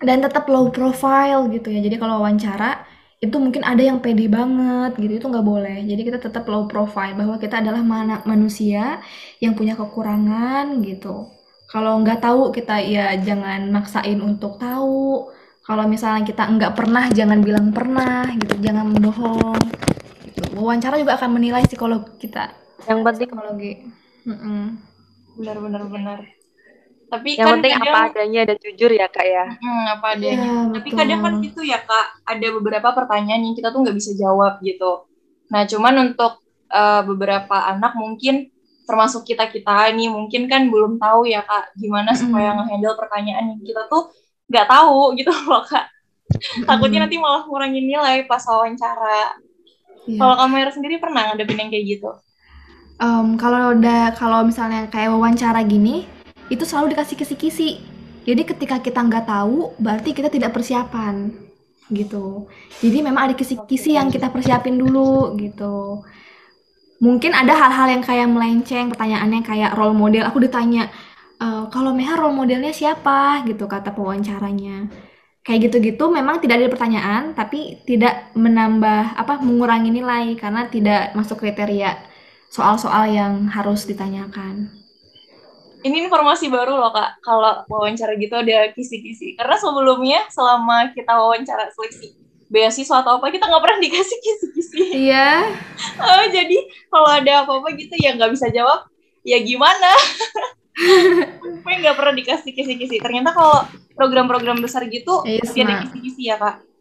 [0.00, 1.82] Dan tetap low profile gitu ya.
[1.84, 2.88] Jadi kalau wawancara
[3.22, 5.18] itu mungkin ada yang pede banget gitu.
[5.18, 5.82] Itu nggak boleh.
[5.82, 9.02] Jadi kita tetap low profile bahwa kita adalah mana manusia
[9.42, 11.26] yang punya kekurangan gitu.
[11.66, 15.26] Kalau nggak tahu kita ya jangan maksain untuk tahu
[15.62, 19.62] kalau misalnya kita nggak pernah jangan bilang pernah gitu jangan bohong
[20.26, 20.40] gitu.
[20.58, 22.50] wawancara juga akan menilai psikolog kita.
[22.86, 23.72] Yang penting psikologi.
[25.38, 26.18] Benar benar benar.
[27.12, 29.44] Tapi yang kan penting kadang, apa adanya dan jujur ya kak ya.
[29.60, 30.48] Hmm, apa adanya.
[30.48, 32.06] Ya, tapi kadang kan gitu ya kak.
[32.24, 35.04] Ada beberapa pertanyaan yang kita tuh nggak bisa jawab gitu.
[35.52, 36.40] Nah cuman untuk
[36.72, 38.48] uh, beberapa anak mungkin
[38.88, 42.56] termasuk kita kita ini mungkin kan belum tahu ya kak gimana supaya mm.
[42.64, 44.10] ngehandle pertanyaan yang kita tuh
[44.48, 45.86] nggak tahu gitu loh kak
[46.64, 49.36] takutnya nanti malah ngurangin nilai pas wawancara
[50.08, 50.18] yeah.
[50.18, 52.10] kalau kamu sendiri pernah ngadepin yang kayak gitu
[53.02, 56.08] um, kalau udah kalau misalnya kayak wawancara gini
[56.52, 57.70] itu selalu dikasih kisi-kisi.
[58.28, 61.32] Jadi ketika kita nggak tahu, berarti kita tidak persiapan
[61.88, 62.46] gitu.
[62.78, 66.04] Jadi memang ada kisi-kisi yang kita persiapin dulu gitu.
[67.02, 70.22] Mungkin ada hal-hal yang kayak melenceng, pertanyaannya kayak role model.
[70.30, 70.86] Aku ditanya,
[71.42, 73.42] e, kalau Meha role modelnya siapa?
[73.42, 74.86] gitu kata pewawancaranya.
[75.42, 81.42] Kayak gitu-gitu memang tidak ada pertanyaan, tapi tidak menambah apa mengurangi nilai karena tidak masuk
[81.42, 81.98] kriteria
[82.46, 84.70] soal-soal yang harus ditanyakan.
[85.82, 87.18] Ini informasi baru loh kak.
[87.26, 89.34] Kalau wawancara gitu ada kisi-kisi.
[89.34, 92.14] Karena sebelumnya selama kita wawancara seleksi
[92.52, 94.82] beasiswa atau apa kita nggak pernah dikasih kisi-kisi.
[95.10, 95.30] Iya.
[95.98, 98.86] Oh, jadi kalau ada apa-apa gitu ya nggak bisa jawab.
[99.26, 99.90] Ya gimana
[101.62, 106.72] Gue nggak pernah dikasih kisi-kisi ternyata kalau program-program besar gitu pasti ada kisi-kisi ya kak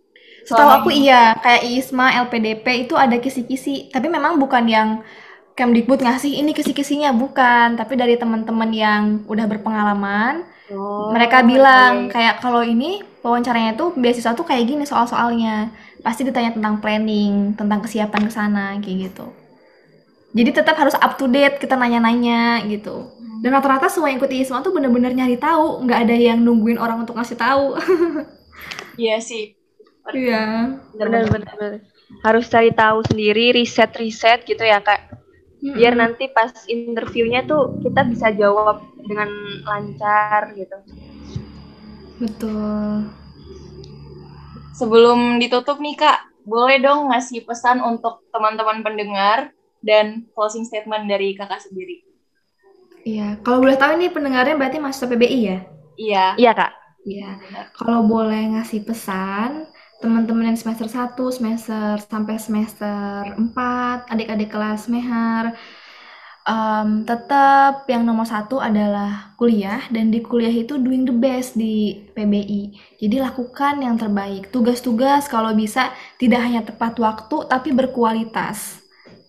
[0.42, 4.89] Setahu aku iya, kayak ISMA, LPDP itu ada kisi-kisi, tapi memang bukan yang
[5.52, 10.48] Kemdikbud ngasih ini kisi-kisinya bukan, tapi dari teman-teman yang udah berpengalaman.
[10.72, 12.18] Oh, mereka bilang okay.
[12.24, 15.70] kayak kalau ini wawancaranya tuh beasiswa tuh kayak gini soal-soalnya.
[16.02, 19.28] Pasti ditanya tentang planning, tentang kesiapan ke sana kayak gitu.
[20.32, 23.11] Jadi tetap harus up to date kita nanya-nanya gitu.
[23.41, 27.03] Dan rata-rata semua yang ikuti ISMA tuh bener-bener nyari tahu, nggak ada yang nungguin orang
[27.03, 27.65] untuk ngasih tahu.
[28.99, 29.55] Iya sih.
[30.13, 30.77] Iya.
[30.93, 31.79] Benar-benar
[32.21, 35.21] harus cari tahu sendiri, riset-riset gitu ya kak
[35.61, 39.29] biar nanti pas interviewnya tuh kita bisa jawab dengan
[39.61, 40.77] lancar gitu
[42.17, 43.05] betul
[44.73, 51.34] sebelum ditutup nih kak boleh dong ngasih pesan untuk teman-teman pendengar dan closing statement dari
[51.34, 52.05] kakak sendiri
[53.05, 55.59] iya kalau boleh tahu nih pendengarnya berarti masuk PBI ya
[55.97, 56.71] iya iya kak
[57.05, 57.38] iya
[57.75, 59.69] kalau boleh ngasih pesan
[60.01, 65.53] teman-teman yang semester 1, semester sampai semester 4, adik-adik kelas mehar,
[66.45, 72.01] um, tetap yang nomor satu adalah kuliah dan di kuliah itu doing the best di
[72.17, 72.73] PBI.
[72.97, 74.49] Jadi lakukan yang terbaik.
[74.49, 78.80] Tugas-tugas kalau bisa tidak hanya tepat waktu tapi berkualitas.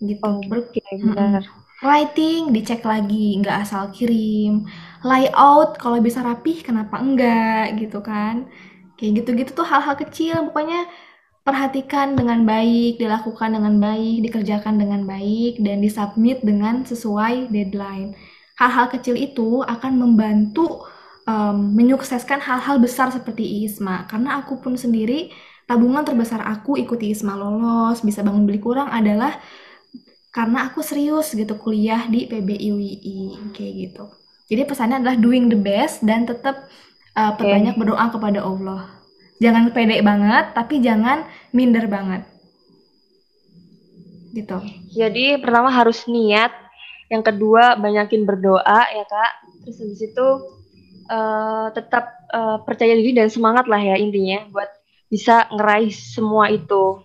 [0.03, 0.23] Gitu.
[0.27, 0.67] Oh, Ber
[0.99, 1.47] benar.
[1.83, 4.67] Writing dicek lagi, nggak asal kirim.
[5.07, 8.51] Layout kalau bisa rapih kenapa enggak gitu kan
[9.03, 10.87] kayak gitu-gitu tuh hal-hal kecil pokoknya
[11.43, 18.15] perhatikan dengan baik dilakukan dengan baik dikerjakan dengan baik dan disubmit dengan sesuai deadline
[18.63, 20.87] hal-hal kecil itu akan membantu
[21.27, 25.35] um, menyukseskan hal-hal besar seperti ISMA karena aku pun sendiri
[25.67, 29.35] tabungan terbesar aku ikuti ISMA lolos bisa bangun beli kurang adalah
[30.33, 34.05] karena aku serius gitu kuliah di PBIUI kayak gitu.
[34.49, 36.67] Jadi pesannya adalah doing the best dan tetap
[37.13, 37.81] uh, perbanyak okay.
[37.85, 38.89] berdoa kepada Allah.
[39.45, 42.25] Jangan pede banget tapi jangan minder banget.
[44.33, 44.57] Gitu.
[44.97, 46.51] Jadi pertama harus niat
[47.13, 49.33] yang kedua banyakin berdoa ya kak.
[49.69, 50.29] Terus habis itu
[51.13, 54.73] uh, tetap uh, percaya diri dan semangat lah ya intinya buat
[55.13, 57.05] bisa ngeraih semua itu.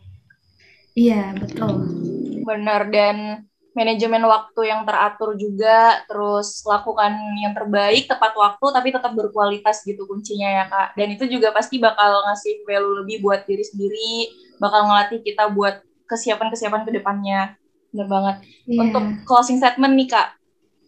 [0.95, 2.06] Iya betul
[2.47, 3.43] benar dan
[3.77, 10.09] manajemen waktu yang teratur juga terus lakukan yang terbaik tepat waktu tapi tetap berkualitas gitu
[10.09, 14.89] kuncinya ya kak dan itu juga pasti bakal ngasih value lebih buat diri sendiri bakal
[14.89, 17.53] ngelatih kita buat kesiapan-kesiapan ke depannya
[17.93, 18.35] bener banget
[18.65, 18.81] yeah.
[18.81, 20.33] untuk closing statement nih kak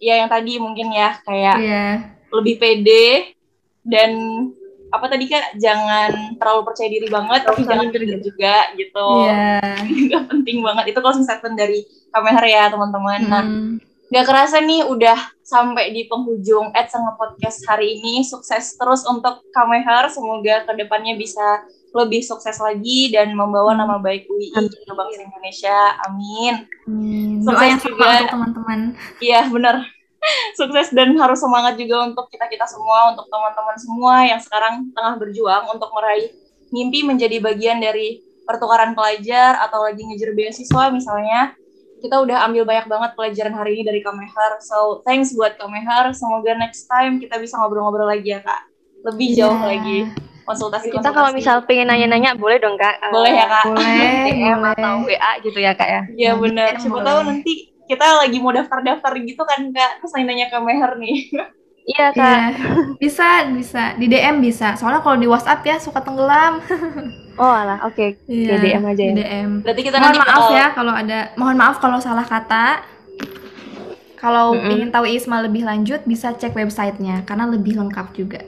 [0.02, 1.94] ya yang tadi mungkin ya kayak yeah.
[2.34, 3.38] lebih pede
[3.86, 4.18] dan
[4.90, 9.80] apa tadi kak jangan terlalu percaya diri banget tapi jangan diri juga gitu yeah.
[9.86, 13.78] juga penting banget itu closing statement dari kamera ya teman-teman nah, hmm.
[13.78, 19.06] nah nggak kerasa nih udah sampai di penghujung Ed Sangat Podcast hari ini sukses terus
[19.06, 21.62] untuk Kameher semoga ke depannya bisa
[21.94, 25.80] lebih sukses lagi dan membawa nama baik UI ke bangsa Indonesia.
[26.06, 26.54] Amin.
[26.86, 28.80] Hmm, sukses yang juga teman-teman.
[29.18, 29.90] Iya, benar.
[30.60, 35.72] Sukses dan harus semangat juga untuk kita-kita semua, untuk teman-teman semua yang sekarang tengah berjuang
[35.72, 36.30] untuk meraih
[36.70, 41.54] mimpi menjadi bagian dari pertukaran pelajar atau lagi ngejar beasiswa misalnya.
[42.00, 44.64] Kita udah ambil banyak banget pelajaran hari ini dari Kamehar.
[44.64, 46.08] So, thanks buat Kamehar.
[46.16, 48.72] Semoga next time kita bisa ngobrol-ngobrol lagi ya, Kak.
[49.04, 49.68] Lebih jauh yeah.
[49.68, 50.00] lagi
[50.50, 54.94] konsultasi kita kalau misal pengen nanya-nanya boleh dong kak boleh ya kak boleh DM atau
[55.06, 59.42] WA gitu ya kak ya iya benar siapa tahu nanti kita lagi mau daftar-daftar gitu
[59.42, 61.18] kan kak terus nanya ke Meher nih
[61.90, 62.22] Iya kak.
[62.22, 62.46] Iya.
[63.02, 64.78] Bisa bisa di DM bisa.
[64.78, 66.62] Soalnya kalau di WhatsApp ya suka tenggelam.
[67.42, 67.98] oh alah, oke.
[67.98, 68.10] Okay.
[68.30, 69.14] Iya, DM aja ya.
[69.18, 69.50] DM.
[69.66, 71.20] Berarti kita mohon nanti maaf ya kalau ada.
[71.34, 72.86] Mohon maaf kalau salah kata.
[74.22, 74.74] Kalau mm -hmm.
[74.78, 78.46] ingin tahu Isma lebih lanjut bisa cek websitenya karena lebih lengkap juga.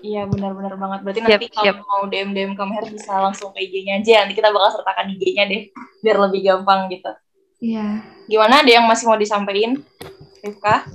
[0.00, 0.98] Iya benar-benar banget.
[1.04, 4.26] Berarti siap, nanti kalau mau DM DM Kamer bisa langsung ke IG-nya aja.
[4.26, 5.62] Nanti kita bakal sertakan IG-nya deh,
[6.00, 7.12] biar lebih gampang gitu.
[7.62, 8.02] Iya.
[8.26, 8.66] Gimana?
[8.66, 9.78] Ada yang masih mau disampaikan,
[10.42, 10.90] Rifka?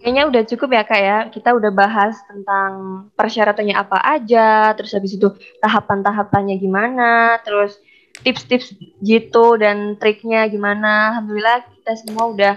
[0.00, 1.18] Kayaknya udah cukup ya kak ya.
[1.28, 2.72] Kita udah bahas tentang
[3.12, 5.28] persyaratannya apa aja, terus habis itu
[5.60, 7.76] tahapan-tahapannya gimana, terus
[8.24, 8.72] tips-tips
[9.04, 11.12] gitu dan triknya gimana.
[11.12, 12.54] Alhamdulillah kita semua udah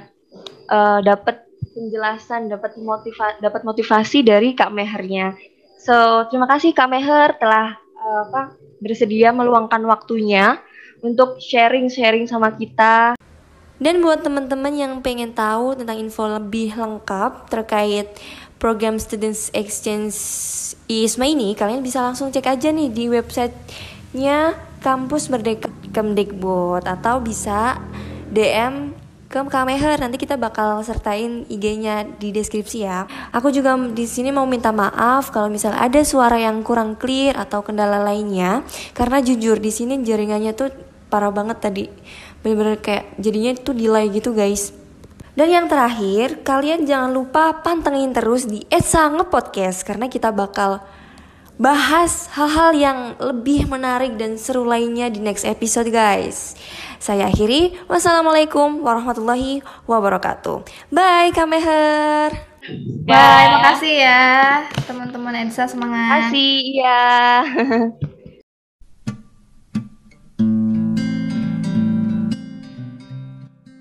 [0.71, 1.43] uh, dapet
[1.75, 5.35] penjelasan, dapat motiva dapat motivasi dari Kak Mehernya.
[5.83, 10.63] So, terima kasih Kak Meher telah uh, apa bersedia meluangkan waktunya
[11.03, 13.19] untuk sharing-sharing sama kita.
[13.83, 18.07] Dan buat teman-teman yang pengen tahu tentang info lebih lengkap terkait
[18.55, 20.15] program Students Exchange
[20.87, 27.75] ISMA ini, kalian bisa langsung cek aja nih di websitenya Kampus Merdeka Kemdikbud atau bisa
[28.31, 28.95] DM
[29.33, 33.09] ke Kameher nanti kita bakal sertain IG-nya di deskripsi ya.
[33.33, 37.65] Aku juga di sini mau minta maaf kalau misal ada suara yang kurang clear atau
[37.65, 38.61] kendala lainnya
[38.93, 41.85] karena jujur di sini jaringannya tuh parah banget tadi.
[42.41, 44.73] Bener-bener kayak jadinya tuh delay gitu guys.
[45.37, 50.81] Dan yang terakhir, kalian jangan lupa pantengin terus di Etsa Ngepodcast karena kita bakal
[51.57, 56.57] bahas hal-hal yang lebih menarik dan seru lainnya di next episode guys.
[56.97, 60.65] Saya akhiri, wassalamualaikum warahmatullahi wabarakatuh.
[60.93, 62.53] Bye Kameher.
[63.03, 64.23] Bye, makasih ya
[64.87, 66.31] teman-teman Edsa semangat.
[66.31, 67.43] Makasih, iya.